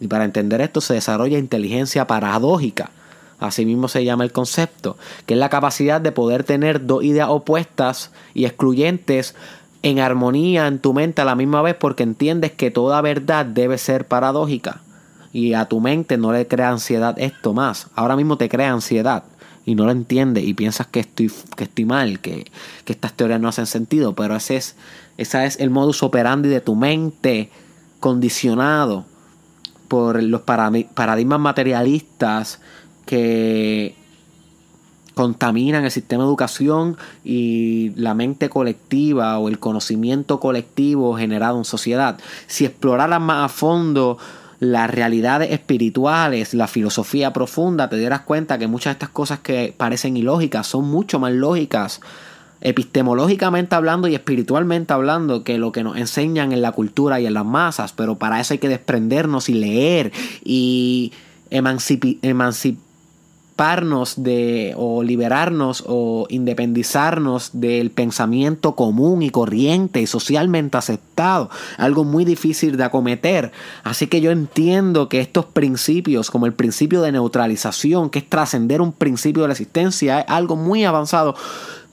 Y 0.00 0.06
para 0.06 0.24
entender 0.24 0.60
esto 0.60 0.80
se 0.80 0.94
desarrolla 0.94 1.36
inteligencia 1.36 2.06
paradójica. 2.06 2.90
Asimismo 3.40 3.88
se 3.88 4.04
llama 4.04 4.22
el 4.22 4.32
concepto, 4.32 4.96
que 5.26 5.34
es 5.34 5.40
la 5.40 5.48
capacidad 5.48 6.00
de 6.00 6.12
poder 6.12 6.44
tener 6.44 6.86
dos 6.86 7.02
ideas 7.02 7.28
opuestas 7.28 8.12
y 8.34 8.44
excluyentes 8.44 9.34
en 9.82 9.98
armonía 9.98 10.68
en 10.68 10.78
tu 10.78 10.94
mente 10.94 11.22
a 11.22 11.24
la 11.24 11.34
misma 11.34 11.60
vez 11.60 11.74
porque 11.74 12.04
entiendes 12.04 12.52
que 12.52 12.70
toda 12.70 13.00
verdad 13.00 13.44
debe 13.44 13.78
ser 13.78 14.06
paradójica. 14.06 14.80
Y 15.32 15.54
a 15.54 15.66
tu 15.66 15.80
mente 15.80 16.16
no 16.16 16.32
le 16.32 16.46
crea 16.46 16.70
ansiedad 16.70 17.18
esto 17.18 17.52
más. 17.52 17.88
Ahora 17.94 18.16
mismo 18.16 18.38
te 18.38 18.48
crea 18.48 18.72
ansiedad 18.72 19.24
y 19.66 19.74
no 19.74 19.84
lo 19.84 19.90
entiendes 19.90 20.44
y 20.44 20.54
piensas 20.54 20.86
que 20.86 21.00
estoy, 21.00 21.30
que 21.56 21.64
estoy 21.64 21.84
mal, 21.84 22.20
que, 22.20 22.46
que 22.84 22.92
estas 22.92 23.12
teorías 23.12 23.40
no 23.40 23.48
hacen 23.48 23.66
sentido, 23.66 24.14
pero 24.14 24.36
ese 24.36 24.56
es, 24.56 24.76
ese 25.18 25.44
es 25.44 25.60
el 25.60 25.70
modus 25.70 26.02
operandi 26.04 26.48
de 26.48 26.60
tu 26.60 26.76
mente 26.76 27.50
condicionado 28.00 29.04
por 29.88 30.22
los 30.22 30.42
paradigmas 30.42 31.40
materialistas 31.40 32.60
que 33.06 33.94
contaminan 35.14 35.84
el 35.84 35.90
sistema 35.90 36.22
de 36.22 36.28
educación 36.28 36.96
y 37.24 37.90
la 37.96 38.14
mente 38.14 38.48
colectiva 38.48 39.38
o 39.38 39.48
el 39.48 39.58
conocimiento 39.58 40.38
colectivo 40.38 41.16
generado 41.16 41.58
en 41.58 41.64
sociedad. 41.64 42.18
Si 42.46 42.66
exploraras 42.66 43.20
más 43.20 43.46
a 43.46 43.48
fondo 43.48 44.18
las 44.58 44.90
realidades 44.90 45.52
espirituales, 45.52 46.54
la 46.54 46.66
filosofía 46.66 47.32
profunda, 47.32 47.88
te 47.88 47.96
dieras 47.96 48.22
cuenta 48.22 48.58
que 48.58 48.66
muchas 48.66 48.92
de 48.92 48.92
estas 48.92 49.10
cosas 49.10 49.40
que 49.40 49.74
parecen 49.76 50.16
ilógicas 50.16 50.66
son 50.66 50.86
mucho 50.86 51.18
más 51.18 51.32
lógicas 51.32 52.00
epistemológicamente 52.60 53.74
hablando 53.74 54.08
y 54.08 54.14
espiritualmente 54.14 54.92
hablando 54.92 55.44
que 55.44 55.58
lo 55.58 55.72
que 55.72 55.84
nos 55.84 55.96
enseñan 55.96 56.52
en 56.52 56.62
la 56.62 56.72
cultura 56.72 57.20
y 57.20 57.26
en 57.26 57.34
las 57.34 57.44
masas, 57.44 57.92
pero 57.92 58.16
para 58.16 58.40
eso 58.40 58.54
hay 58.54 58.58
que 58.58 58.68
desprendernos 58.68 59.48
y 59.48 59.54
leer 59.54 60.12
y 60.42 61.12
de 64.16 64.74
o 64.76 65.02
liberarnos 65.02 65.82
o 65.86 66.26
independizarnos 66.28 67.50
del 67.54 67.90
pensamiento 67.90 68.74
común 68.74 69.22
y 69.22 69.30
corriente 69.30 70.02
y 70.02 70.06
socialmente 70.06 70.76
aceptado, 70.76 71.48
algo 71.78 72.04
muy 72.04 72.26
difícil 72.26 72.76
de 72.76 72.84
acometer. 72.84 73.52
Así 73.82 74.08
que 74.08 74.20
yo 74.20 74.30
entiendo 74.30 75.08
que 75.08 75.20
estos 75.20 75.46
principios, 75.46 76.30
como 76.30 76.44
el 76.44 76.52
principio 76.52 77.00
de 77.00 77.12
neutralización, 77.12 78.10
que 78.10 78.18
es 78.18 78.28
trascender 78.28 78.82
un 78.82 78.92
principio 78.92 79.42
de 79.42 79.48
la 79.48 79.54
existencia, 79.54 80.20
es 80.20 80.26
algo 80.28 80.56
muy 80.56 80.84
avanzado. 80.84 81.34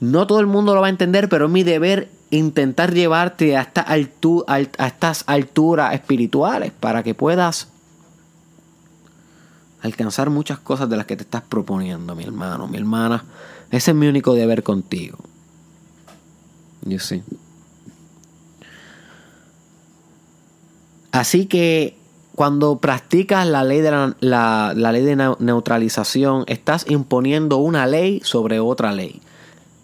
No 0.01 0.27
todo 0.27 0.41
el 0.41 0.47
mundo 0.47 0.75
lo 0.75 0.81
va 0.81 0.87
a 0.87 0.89
entender, 0.89 1.29
pero 1.29 1.45
es 1.45 1.51
mi 1.51 1.63
deber 1.63 2.09
intentar 2.29 2.93
llevarte 2.93 3.55
a, 3.55 3.61
esta 3.61 3.85
a 3.87 4.87
estas 4.87 5.23
alturas 5.27 5.93
espirituales 5.93 6.73
para 6.77 7.03
que 7.03 7.13
puedas 7.13 7.72
alcanzar 9.83 10.29
muchas 10.29 10.59
cosas 10.59 10.89
de 10.89 10.97
las 10.97 11.05
que 11.05 11.17
te 11.17 11.23
estás 11.23 11.41
proponiendo, 11.41 12.15
mi 12.15 12.23
hermano, 12.23 12.67
mi 12.67 12.77
hermana. 12.77 13.25
Ese 13.69 13.91
es 13.91 13.97
mi 13.97 14.07
único 14.07 14.33
deber 14.33 14.63
contigo. 14.63 15.17
Yo 16.83 16.99
sí. 16.99 17.21
Así 21.11 21.47
que 21.47 21.97
cuando 22.33 22.77
practicas 22.77 23.45
la 23.45 23.63
ley 23.63 23.81
de, 23.81 23.91
la, 23.91 24.73
la 24.75 24.91
ley 24.91 25.03
de 25.03 25.35
neutralización, 25.39 26.45
estás 26.47 26.89
imponiendo 26.89 27.57
una 27.57 27.85
ley 27.85 28.21
sobre 28.23 28.61
otra 28.61 28.93
ley. 28.93 29.21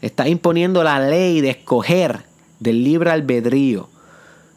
Estás 0.01 0.27
imponiendo 0.27 0.81
la 0.83 0.99
ley 0.99 1.41
de 1.41 1.49
escoger 1.49 2.23
del 2.59 2.85
libre 2.85 3.11
albedrío. 3.11 3.89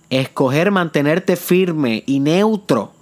Escoger 0.08 0.70
mantenerte 0.70 1.36
firme 1.36 2.04
y 2.06 2.20
neutro 2.20 2.92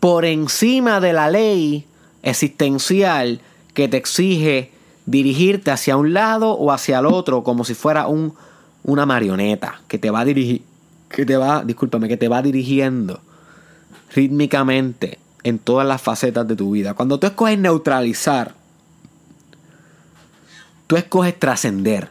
por 0.00 0.24
encima 0.24 1.00
de 1.00 1.12
la 1.12 1.30
ley 1.30 1.86
existencial 2.22 3.40
que 3.74 3.88
te 3.88 3.96
exige 3.96 4.72
dirigirte 5.06 5.70
hacia 5.70 5.96
un 5.96 6.12
lado 6.12 6.52
o 6.52 6.70
hacia 6.70 6.98
el 6.98 7.06
otro 7.06 7.42
como 7.42 7.64
si 7.64 7.74
fuera 7.74 8.06
un, 8.06 8.34
una 8.84 9.06
marioneta 9.06 9.80
que 9.88 9.98
te 9.98 10.10
va 10.10 10.24
dirigir 10.24 10.62
que 11.08 11.24
te 11.24 11.36
va, 11.36 11.64
discúlpame, 11.64 12.08
que 12.08 12.16
te 12.16 12.28
va 12.28 12.42
dirigiendo 12.42 13.20
rítmicamente 14.14 15.18
en 15.42 15.58
todas 15.58 15.86
las 15.86 16.02
facetas 16.02 16.46
de 16.46 16.56
tu 16.56 16.72
vida. 16.72 16.94
Cuando 16.94 17.18
tú 17.18 17.26
escoges 17.26 17.58
neutralizar, 17.58 18.54
tú 20.86 20.96
escoges 20.96 21.38
trascender. 21.38 22.10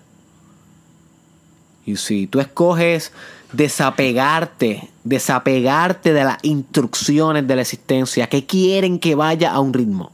Y 1.86 1.96
si 1.96 2.28
tú 2.28 2.40
escoges 2.40 3.12
desapegarte, 3.54 4.90
desapegarte 5.04 6.14
de 6.14 6.24
las 6.24 6.38
instrucciones 6.42 7.48
de 7.48 7.56
la 7.56 7.62
existencia 7.62 8.28
que 8.28 8.46
quieren 8.46 9.00
que 9.00 9.16
vaya 9.16 9.52
a 9.52 9.60
un 9.60 9.74
ritmo. 9.74 10.12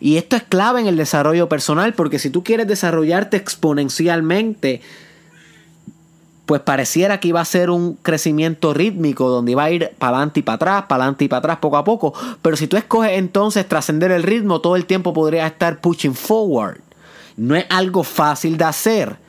Y 0.00 0.16
esto 0.16 0.36
es 0.36 0.42
clave 0.42 0.80
en 0.80 0.86
el 0.86 0.96
desarrollo 0.96 1.48
personal 1.48 1.92
porque 1.94 2.18
si 2.18 2.30
tú 2.30 2.42
quieres 2.42 2.66
desarrollarte 2.66 3.36
exponencialmente, 3.36 4.80
pues 6.46 6.62
pareciera 6.62 7.20
que 7.20 7.28
iba 7.28 7.40
a 7.40 7.44
ser 7.44 7.70
un 7.70 7.94
crecimiento 7.94 8.72
rítmico 8.72 9.28
donde 9.28 9.52
iba 9.52 9.64
a 9.64 9.70
ir 9.70 9.90
para 9.98 10.16
adelante 10.16 10.40
y 10.40 10.42
para 10.44 10.56
atrás, 10.56 10.84
para 10.88 11.02
adelante 11.02 11.24
y 11.24 11.28
para 11.28 11.38
atrás 11.40 11.58
poco 11.58 11.76
a 11.76 11.84
poco. 11.84 12.14
Pero 12.40 12.56
si 12.56 12.68
tú 12.68 12.76
escoges 12.76 13.12
entonces 13.12 13.68
trascender 13.68 14.12
el 14.12 14.22
ritmo, 14.22 14.60
todo 14.60 14.76
el 14.76 14.86
tiempo 14.86 15.12
podrías 15.12 15.50
estar 15.50 15.80
pushing 15.80 16.14
forward. 16.14 16.78
No 17.36 17.54
es 17.54 17.66
algo 17.68 18.02
fácil 18.02 18.56
de 18.56 18.64
hacer 18.64 19.25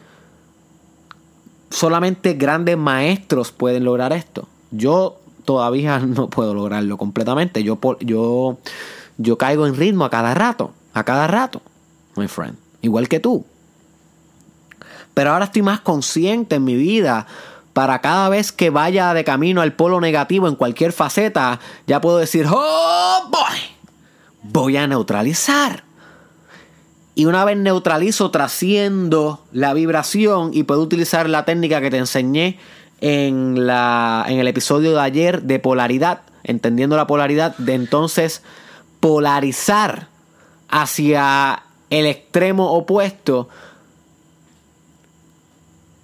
solamente 1.70 2.34
grandes 2.34 2.78
maestros 2.78 3.52
pueden 3.52 3.84
lograr 3.84 4.14
esto. 4.14 4.48
Yo 4.72 5.20
todavía 5.46 6.00
no 6.06 6.30
puedo 6.30 6.54
lograrlo 6.54 6.98
completamente. 6.98 7.64
Yo, 7.64 7.80
yo, 8.02 8.58
yo 9.18 9.38
caigo 9.38 9.68
en 9.68 9.76
ritmo 9.76 10.06
a 10.06 10.10
cada 10.10 10.34
rato, 10.34 10.72
a 10.94 11.04
cada 11.04 11.28
rato, 11.28 11.62
my 12.16 12.28
friend. 12.28 12.58
Igual 12.82 13.08
que 13.08 13.20
tú. 13.20 13.46
Pero 15.14 15.32
ahora 15.32 15.46
estoy 15.46 15.64
más 15.64 15.80
consciente 15.80 16.56
en 16.56 16.64
mi 16.64 16.76
vida 16.76 17.26
para 17.74 18.02
cada 18.02 18.30
vez 18.30 18.52
que 18.52 18.70
vaya 18.70 19.14
de 19.14 19.24
camino 19.24 19.62
al 19.62 19.74
polo 19.74 20.02
negativo 20.02 20.48
en 20.48 20.56
cualquier 20.56 20.94
faceta, 20.94 21.60
ya 21.86 22.02
puedo 22.02 22.18
decir, 22.18 22.48
oh 22.50 23.30
boy, 23.30 23.60
voy 24.44 24.78
a 24.78 24.88
neutralizar. 24.88 25.84
Y 27.18 27.26
una 27.26 27.44
vez 27.46 27.58
neutralizo, 27.58 28.30
trasciendo 28.30 29.44
la 29.52 29.74
vibración 29.74 30.52
y 30.54 30.62
puedo 30.62 30.84
utilizar 30.84 31.28
la 31.28 31.46
técnica 31.46 31.82
que 31.82 31.90
te 31.90 31.98
enseñé 31.98 32.60
en, 33.02 33.66
la, 33.66 34.24
en 34.28 34.38
el 34.38 34.48
episodio 34.48 34.94
de 34.94 35.02
ayer 35.02 35.42
de 35.42 35.58
polaridad, 35.58 36.22
entendiendo 36.44 36.96
la 36.96 37.08
polaridad, 37.08 37.58
de 37.58 37.74
entonces 37.74 38.44
polarizar 39.00 40.10
hacia 40.70 41.64
el 41.90 42.06
extremo 42.06 42.74
opuesto 42.74 43.50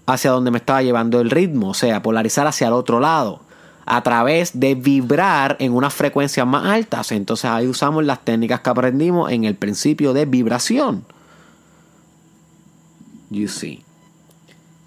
hacia 0.07 0.31
donde 0.31 0.49
me 0.49 0.57
estaba 0.57 0.81
llevando 0.81 1.21
el 1.21 1.29
ritmo, 1.29 1.69
o 1.69 1.73
sea, 1.75 2.01
polarizar 2.01 2.47
hacia 2.47 2.69
el 2.69 2.73
otro 2.73 2.99
lado 2.99 3.41
a 3.85 4.01
través 4.01 4.59
de 4.59 4.75
vibrar 4.75 5.57
en 5.59 5.73
unas 5.73 5.93
frecuencias 5.93 6.45
más 6.47 6.65
altas. 6.65 7.11
Entonces 7.11 7.45
ahí 7.45 7.67
usamos 7.67 8.03
las 8.03 8.23
técnicas 8.23 8.61
que 8.61 8.69
aprendimos 8.69 9.31
en 9.31 9.43
el 9.43 9.55
principio 9.55 10.13
de 10.13 10.25
vibración. 10.25 11.05
You 13.29 13.47
see. 13.47 13.83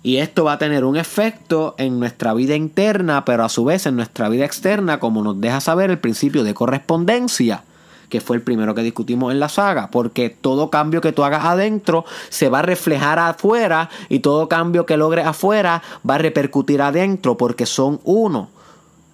Y 0.02 0.18
esto 0.18 0.44
va 0.44 0.52
a 0.52 0.58
tener 0.58 0.84
un 0.84 0.96
efecto 0.96 1.74
en 1.78 1.98
nuestra 1.98 2.32
vida 2.32 2.54
interna, 2.54 3.24
pero 3.24 3.44
a 3.44 3.48
su 3.48 3.64
vez 3.64 3.86
en 3.86 3.96
nuestra 3.96 4.28
vida 4.28 4.44
externa, 4.44 5.00
como 5.00 5.24
nos 5.24 5.40
deja 5.40 5.60
saber 5.60 5.90
el 5.90 5.98
principio 5.98 6.44
de 6.44 6.54
correspondencia, 6.54 7.64
que 8.08 8.20
fue 8.20 8.36
el 8.36 8.42
primero 8.42 8.72
que 8.76 8.82
discutimos 8.82 9.32
en 9.32 9.40
la 9.40 9.48
saga, 9.48 9.90
porque 9.90 10.30
todo 10.30 10.70
cambio 10.70 11.00
que 11.00 11.10
tú 11.10 11.24
hagas 11.24 11.44
adentro 11.44 12.04
se 12.28 12.48
va 12.48 12.60
a 12.60 12.62
reflejar 12.62 13.18
afuera 13.18 13.90
y 14.08 14.20
todo 14.20 14.48
cambio 14.48 14.86
que 14.86 14.96
logres 14.96 15.26
afuera 15.26 15.82
va 16.08 16.14
a 16.14 16.18
repercutir 16.18 16.82
adentro, 16.82 17.36
porque 17.36 17.66
son 17.66 18.00
uno 18.04 18.50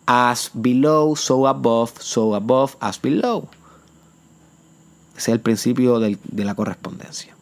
as 0.07 0.51
below, 0.55 1.15
so 1.17 1.47
above, 1.47 1.93
so 2.01 2.35
above, 2.35 2.77
as 2.81 3.01
below. 3.01 3.49
Ese 5.17 5.31
es 5.31 5.35
el 5.35 5.41
principio 5.41 6.01
de, 6.01 6.19
la 6.37 6.55
correspondencia. 6.55 7.35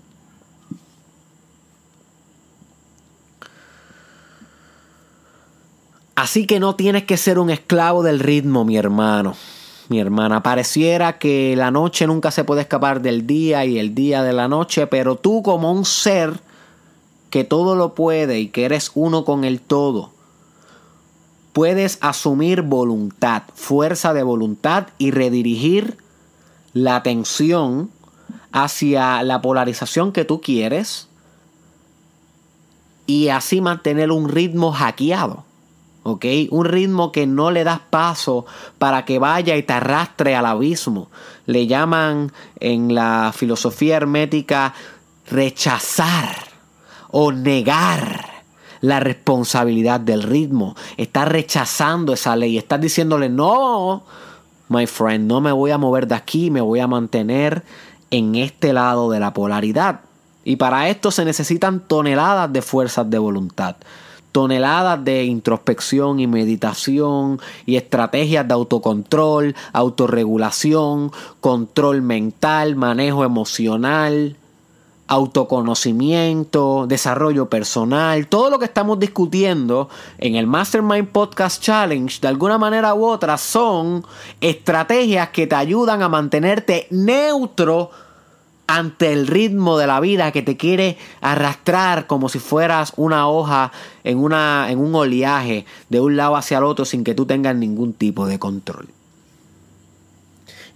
Así 6.15 6.47
que 6.47 6.61
no 6.61 6.77
tienes 6.77 7.05
que 7.05 7.17
ser 7.17 7.39
un 7.39 7.49
esclavo 7.49 8.03
del 8.03 8.21
ritmo, 8.21 8.65
mi 8.65 8.77
hermano, 8.77 9.35
mi 9.89 9.99
hermana. 9.99 10.43
Pareciera 10.43 11.19
que 11.19 11.55
la 11.57 11.71
noche 11.71 12.07
nunca 12.07 12.31
se 12.31 12.45
puede 12.45 12.61
escapar 12.61 13.01
del 13.01 13.27
día 13.27 13.65
y 13.65 13.79
el 13.79 13.95
día 13.95 14.23
de 14.23 14.35
la 14.35 14.47
noche, 14.47 14.87
pero 14.87 15.17
tú 15.17 15.43
como 15.43 15.73
un 15.73 15.87
ser 15.87 16.41
que 17.31 17.45
todo 17.45 17.77
lo 17.77 17.95
puede 17.95 18.41
y 18.41 18.49
que 18.49 18.65
eres 18.65 18.91
uno 18.95 19.25
con 19.25 19.45
el 19.45 19.61
todo, 19.61 20.11
puedes 21.53 21.99
asumir 22.01 22.63
voluntad, 22.63 23.43
fuerza 23.55 24.15
de 24.15 24.23
voluntad 24.23 24.89
y 24.99 25.11
redirigir 25.11 25.99
la 26.73 26.97
atención 26.97 27.91
hacia 28.53 29.23
la 29.23 29.41
polarización 29.43 30.13
que 30.13 30.25
tú 30.25 30.41
quieres 30.41 31.09
y 33.07 33.29
así 33.29 33.61
mantener 33.61 34.13
un 34.13 34.29
ritmo 34.29 34.73
hackeado. 34.73 35.45
¿ok? 36.03 36.25
Un 36.51 36.65
ritmo 36.65 37.13
que 37.13 37.27
no 37.27 37.51
le 37.51 37.65
das 37.65 37.81
paso 37.91 38.47
para 38.79 39.05
que 39.05 39.19
vaya 39.19 39.57
y 39.57 39.63
te 39.63 39.73
arrastre 39.73 40.35
al 40.35 40.47
abismo. 40.47 41.11
Le 41.47 41.67
llaman 41.67 42.33
en 42.61 42.95
la 42.95 43.33
filosofía 43.35 43.97
hermética 43.97 44.75
rechazar 45.29 46.37
o 47.11 47.33
negar 47.33 48.30
la 48.81 49.01
responsabilidad 49.01 50.01
del 50.01 50.23
ritmo. 50.23 50.77
Estás 50.97 51.29
rechazando 51.29 52.13
esa 52.13 52.37
ley. 52.37 52.59
Estás 52.59 52.81
diciéndole, 52.81 53.29
no, 53.29 54.03
my 54.69 54.87
friend, 54.87 55.27
no 55.27 55.41
me 55.41 55.53
voy 55.53 55.71
a 55.71 55.79
mover 55.79 56.07
de 56.07 56.15
aquí, 56.15 56.51
me 56.51 56.61
voy 56.61 56.81
a 56.81 56.87
mantener 56.87 57.63
en 58.11 58.35
este 58.35 58.73
lado 58.73 59.11
de 59.11 59.21
la 59.21 59.33
polaridad. 59.33 60.01
Y 60.45 60.57
para 60.57 60.89
esto 60.89 61.11
se 61.11 61.25
necesitan 61.25 61.81
toneladas 61.81 62.53
de 62.53 62.63
fuerzas 62.63 63.09
de 63.11 63.19
voluntad 63.19 63.77
toneladas 64.33 65.05
de 65.05 65.25
introspección 65.25 66.21
y 66.21 66.27
meditación 66.27 67.41
y 67.67 67.77
estrategias 67.77 68.47
de 68.47 68.55
autocontrol, 68.55 69.55
autorregulación, 69.73 71.11
control 71.41 72.03
mental, 72.03 72.77
manejo 72.77 73.25
emocional, 73.25 74.37
autoconocimiento, 75.11 76.87
desarrollo 76.87 77.49
personal, 77.51 78.29
todo 78.29 78.49
lo 78.49 78.61
que 78.61 78.65
estamos 78.67 79.01
discutiendo 79.01 79.89
en 80.19 80.37
el 80.37 80.47
Mastermind 80.47 81.09
Podcast 81.09 81.61
Challenge, 81.61 82.21
de 82.21 82.29
alguna 82.29 82.59
manera 82.59 82.95
u 82.95 83.05
otra, 83.05 83.37
son 83.37 84.07
estrategias 84.41 85.31
que 85.31 85.49
te 85.49 85.57
ayudan 85.57 86.03
a 86.03 86.09
mantenerte 86.09 86.87
neutro 86.91 87.91
ante 88.69 89.13
el 89.13 89.27
ritmo 89.27 89.79
de 89.79 89.89
la 89.89 89.99
vida 89.99 90.31
que 90.31 90.43
te 90.43 90.57
quiere 90.57 90.97
arrastrar 91.21 92.07
como 92.07 92.29
si 92.29 92.39
fueras 92.39 92.93
una 92.97 93.27
hoja 93.27 93.73
en, 94.05 94.17
una, 94.19 94.71
en 94.71 94.79
un 94.79 94.95
oleaje 94.95 95.67
de 95.89 95.99
un 95.99 96.17
lado 96.17 96.37
hacia 96.37 96.59
el 96.59 96.65
otro 96.65 96.85
sin 96.85 97.03
que 97.03 97.17
tú 97.17 97.27
tengas 97.27 97.57
ningún 97.57 97.95
tipo 97.95 98.27
de 98.27 98.39
control. 98.39 98.87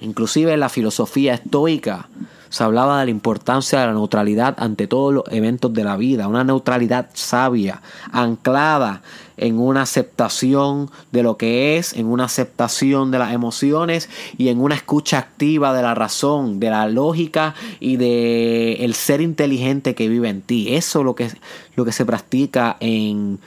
Inclusive 0.00 0.54
en 0.54 0.58
la 0.58 0.68
filosofía 0.68 1.34
estoica 1.34 2.08
se 2.54 2.62
hablaba 2.62 3.00
de 3.00 3.06
la 3.06 3.10
importancia 3.10 3.80
de 3.80 3.86
la 3.88 3.94
neutralidad 3.94 4.54
ante 4.58 4.86
todos 4.86 5.12
los 5.12 5.24
eventos 5.32 5.74
de 5.74 5.82
la 5.82 5.96
vida, 5.96 6.28
una 6.28 6.44
neutralidad 6.44 7.10
sabia, 7.12 7.82
anclada 8.12 9.02
en 9.36 9.58
una 9.58 9.82
aceptación 9.82 10.88
de 11.10 11.24
lo 11.24 11.36
que 11.36 11.78
es, 11.78 11.94
en 11.94 12.06
una 12.06 12.26
aceptación 12.26 13.10
de 13.10 13.18
las 13.18 13.32
emociones 13.32 14.08
y 14.38 14.50
en 14.50 14.60
una 14.60 14.76
escucha 14.76 15.18
activa 15.18 15.74
de 15.74 15.82
la 15.82 15.96
razón, 15.96 16.60
de 16.60 16.70
la 16.70 16.86
lógica 16.86 17.56
y 17.80 17.96
de 17.96 18.84
el 18.84 18.94
ser 18.94 19.20
inteligente 19.20 19.96
que 19.96 20.08
vive 20.08 20.28
en 20.28 20.40
ti. 20.40 20.76
Eso 20.76 21.00
es 21.00 21.04
lo 21.04 21.16
que, 21.16 21.30
lo 21.74 21.84
que 21.84 21.90
se 21.90 22.06
practica 22.06 22.76
en 22.78 23.40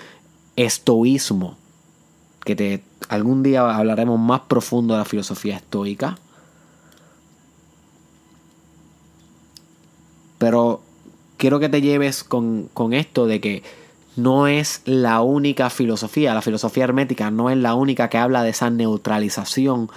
estoísmo, 0.57 1.55
que 2.43 2.57
te, 2.57 2.83
algún 3.07 3.41
día 3.41 3.73
hablaremos 3.73 4.19
más 4.19 4.41
profundo 4.49 4.95
de 4.95 4.97
la 4.97 5.05
filosofía 5.05 5.55
estoica. 5.55 6.17
Pero 10.37 10.81
quiero 11.37 11.59
que 11.59 11.69
te 11.69 11.81
lleves 11.81 12.23
con, 12.23 12.69
esto 12.91 13.25
de 13.25 13.39
que 13.39 13.63
no 14.15 14.47
es 14.47 14.81
la 14.85 15.21
única 15.21 15.69
filosofía, 15.69 16.33
la 16.33 16.41
filosofía 16.41 16.83
hermética 16.83 17.31
no 17.31 17.49
es 17.49 17.57
la 17.57 17.75
única 17.75 18.09
que 18.09 18.17
habla 18.17 18.43
de 18.43 18.49
esa 18.49 18.69
neutralización 18.69 19.89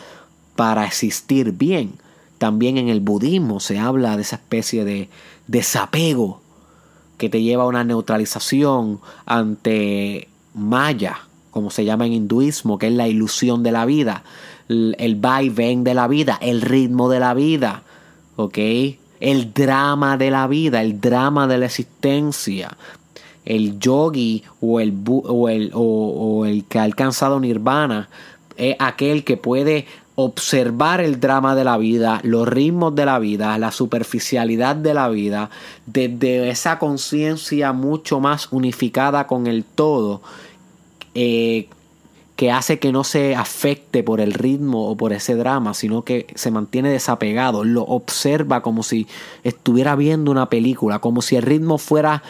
para 0.57 0.85
existir 0.85 1.53
bien. 1.53 1.95
También 2.39 2.79
en 2.79 2.89
el 2.89 3.01
budismo 3.01 3.61
se 3.61 3.79
habla 3.79 4.17
de 4.17 4.23
esa 4.23 4.37
especie 4.37 4.85
de 4.85 5.09
desapego 5.47 6.41
que 7.19 7.29
te 7.29 7.43
lleva 7.43 7.65
a 7.65 7.67
una 7.67 7.85
neutralización 7.85 9.01
ante 9.27 10.29
Maya, 10.55 11.21
como 11.51 11.71
se 11.71 11.85
llama 11.85 12.07
en 12.07 12.13
hinduismo, 12.15 12.79
que 12.79 12.87
es 12.87 12.93
la 12.93 13.09
ilusión 13.09 13.63
de 13.63 13.73
la 13.73 13.85
vida, 13.85 14.25
el, 14.69 14.97
el 14.99 15.17
vaivén 15.17 15.85
de 15.85 15.95
la 15.95 16.09
vida, 16.09 16.39
el 16.41 16.63
ritmo 16.63 17.11
de 17.11 17.21
la 17.21 17.35
vida, 17.35 17.83
¿ok? 18.37 18.59
El 19.21 19.53
drama 19.53 20.17
de 20.17 20.31
la 20.31 20.47
vida, 20.47 20.83
el 20.83 21.01
drama 21.01 21.47
de 21.47 21.59
la 21.59 21.67
existencia. 21.67 22.77
El 23.45 23.79
yogi 23.79 24.43
o 24.61 24.81
el, 24.81 24.95
o 25.07 25.49
el, 25.49 25.71
o, 25.75 26.45
el 26.45 26.65
que 26.65 26.79
ha 26.79 26.83
alcanzado 26.83 27.41
nirvana 27.41 28.09
es 28.57 28.77
aquel 28.79 29.25
que 29.25 29.37
puede 29.37 29.87
observar 30.15 31.01
el 31.01 31.19
drama 31.19 31.55
de 31.55 31.65
la 31.65 31.79
vida, 31.79 32.21
los 32.23 32.47
ritmos 32.47 32.95
de 32.95 33.07
la 33.07 33.19
vida, 33.19 33.57
la 33.57 33.73
superficialidad 33.73 34.77
de 34.77 34.93
la 34.93 35.09
vida, 35.09 35.49
desde 35.87 36.51
esa 36.51 36.79
conciencia 36.79 37.73
mucho 37.73 38.21
más 38.21 38.49
unificada 38.53 39.27
con 39.27 39.47
el 39.47 39.65
todo, 39.65 40.21
eh, 41.15 41.69
que 42.41 42.51
hace 42.51 42.79
que 42.79 42.91
no 42.91 43.05
se 43.05 43.37
afecte 43.37 44.03
por 44.03 44.19
el 44.19 44.33
ritmo 44.33 44.89
o 44.89 44.97
por 44.97 45.13
ese 45.13 45.35
drama, 45.35 45.75
sino 45.75 46.05
que 46.05 46.27
se 46.35 46.51
mantiene 46.51 46.89
desapegado, 46.89 47.65
lo 47.65 47.83
observa 47.83 48.63
como 48.63 48.83
si 48.83 49.07
estuviera 49.45 49.95
viendo 49.95 50.31
una 50.31 50.49
película, 50.49 51.01
como 51.01 51.21
si 51.21 51.37
el 51.37 51.43
ritmo 51.43 51.77
fuera 51.77 52.23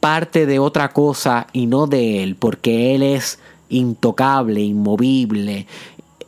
parte 0.00 0.44
de 0.44 0.58
otra 0.58 0.90
cosa 0.90 1.46
y 1.54 1.64
no 1.64 1.86
de 1.86 2.22
él, 2.22 2.36
porque 2.36 2.94
él 2.94 3.02
es 3.02 3.38
intocable, 3.70 4.60
inmovible, 4.60 5.66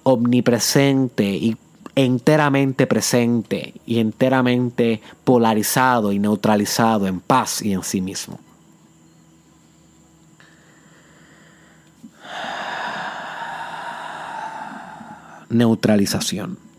omnipresente 0.02 1.28
y 1.28 1.58
enteramente 1.96 2.86
presente 2.86 3.74
y 3.84 3.98
enteramente 3.98 5.02
polarizado 5.24 6.12
y 6.12 6.18
neutralizado 6.18 7.06
en 7.06 7.20
paz 7.20 7.60
y 7.60 7.74
en 7.74 7.82
sí 7.82 8.00
mismo. 8.00 8.38
Neutralización. 15.50 16.70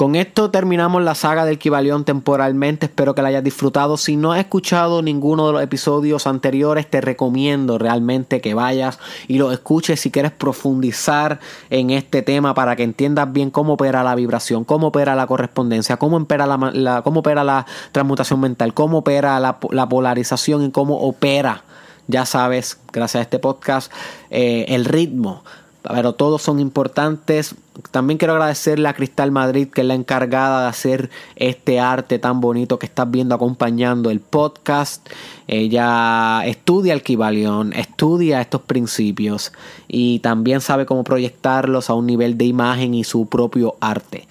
Con 0.00 0.16
esto 0.16 0.50
terminamos 0.50 1.02
la 1.02 1.14
saga 1.14 1.44
del 1.44 1.58
Kibalión 1.58 2.06
temporalmente. 2.06 2.86
Espero 2.86 3.14
que 3.14 3.20
la 3.20 3.28
hayas 3.28 3.44
disfrutado. 3.44 3.98
Si 3.98 4.16
no 4.16 4.32
has 4.32 4.38
escuchado 4.38 5.02
ninguno 5.02 5.46
de 5.46 5.52
los 5.52 5.62
episodios 5.62 6.26
anteriores, 6.26 6.88
te 6.88 7.02
recomiendo 7.02 7.76
realmente 7.76 8.40
que 8.40 8.54
vayas 8.54 8.98
y 9.28 9.36
lo 9.36 9.52
escuches 9.52 10.00
si 10.00 10.10
quieres 10.10 10.32
profundizar 10.32 11.38
en 11.68 11.90
este 11.90 12.22
tema 12.22 12.54
para 12.54 12.76
que 12.76 12.82
entiendas 12.82 13.30
bien 13.30 13.50
cómo 13.50 13.74
opera 13.74 14.02
la 14.02 14.14
vibración, 14.14 14.64
cómo 14.64 14.86
opera 14.86 15.14
la 15.14 15.26
correspondencia, 15.26 15.98
cómo 15.98 16.16
opera 16.16 16.46
la, 16.46 17.02
cómo 17.02 17.20
opera 17.20 17.44
la 17.44 17.66
transmutación 17.92 18.40
mental, 18.40 18.72
cómo 18.72 19.00
opera 19.00 19.38
la, 19.38 19.58
polarización 19.60 20.64
y 20.64 20.70
cómo 20.70 20.96
opera, 21.00 21.62
ya 22.06 22.24
sabes, 22.24 22.80
gracias 22.90 23.20
a 23.20 23.22
este 23.24 23.38
podcast, 23.38 23.92
eh, 24.30 24.64
el 24.68 24.86
ritmo 24.86 25.42
pero 25.82 26.14
todos 26.14 26.42
son 26.42 26.60
importantes. 26.60 27.54
También 27.90 28.18
quiero 28.18 28.34
agradecerle 28.34 28.88
a 28.88 28.94
Cristal 28.94 29.30
Madrid, 29.30 29.68
que 29.68 29.80
es 29.80 29.86
la 29.86 29.94
encargada 29.94 30.62
de 30.62 30.68
hacer 30.68 31.10
este 31.36 31.80
arte 31.80 32.18
tan 32.18 32.40
bonito 32.40 32.78
que 32.78 32.86
estás 32.86 33.10
viendo 33.10 33.34
acompañando 33.34 34.10
el 34.10 34.20
podcast. 34.20 35.08
Ella 35.46 36.42
estudia 36.44 36.92
el 36.92 37.02
Kibalión, 37.02 37.72
estudia 37.72 38.40
estos 38.40 38.62
principios 38.62 39.52
y 39.88 40.18
también 40.20 40.60
sabe 40.60 40.86
cómo 40.86 41.04
proyectarlos 41.04 41.90
a 41.90 41.94
un 41.94 42.06
nivel 42.06 42.36
de 42.36 42.44
imagen 42.44 42.94
y 42.94 43.04
su 43.04 43.26
propio 43.26 43.76
arte. 43.80 44.28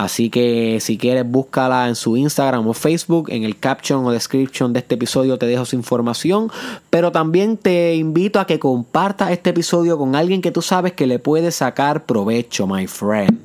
Así 0.00 0.30
que 0.30 0.78
si 0.80 0.96
quieres 0.96 1.30
búscala 1.30 1.86
en 1.86 1.94
su 1.94 2.16
Instagram 2.16 2.66
o 2.66 2.72
Facebook, 2.72 3.28
en 3.28 3.44
el 3.44 3.58
caption 3.58 4.02
o 4.06 4.10
description 4.10 4.72
de 4.72 4.78
este 4.78 4.94
episodio 4.94 5.36
te 5.36 5.44
dejo 5.44 5.66
su 5.66 5.76
información, 5.76 6.50
pero 6.88 7.12
también 7.12 7.58
te 7.58 7.94
invito 7.96 8.40
a 8.40 8.46
que 8.46 8.58
compartas 8.58 9.30
este 9.30 9.50
episodio 9.50 9.98
con 9.98 10.16
alguien 10.16 10.40
que 10.40 10.52
tú 10.52 10.62
sabes 10.62 10.94
que 10.94 11.06
le 11.06 11.18
puede 11.18 11.50
sacar 11.50 12.06
provecho, 12.06 12.66
my 12.66 12.86
friend. 12.86 13.40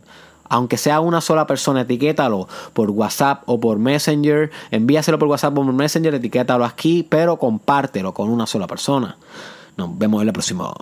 Aunque 0.48 0.78
sea 0.78 1.01
una 1.01 1.20
sola 1.20 1.45
persona, 1.45 1.82
etiquétalo 1.82 2.47
por 2.72 2.89
WhatsApp 2.89 3.43
o 3.47 3.60
por 3.60 3.78
Messenger. 3.78 4.49
Envíaselo 4.72 5.20
por 5.20 5.28
WhatsApp 5.28 5.58
o 5.58 5.66
por 5.66 5.74
Messenger, 5.74 6.16
etiquétalo 6.16 6.64
aquí, 6.64 7.03
pero 7.03 7.38
compártelo 7.38 8.14
con 8.14 8.30
una 8.30 8.47
sola 8.47 8.66
persona. 8.66 9.18
Nos 9.76 9.97
vemos 9.97 10.22
en 10.22 10.28
la 10.28 10.34
próxima. 10.34 10.74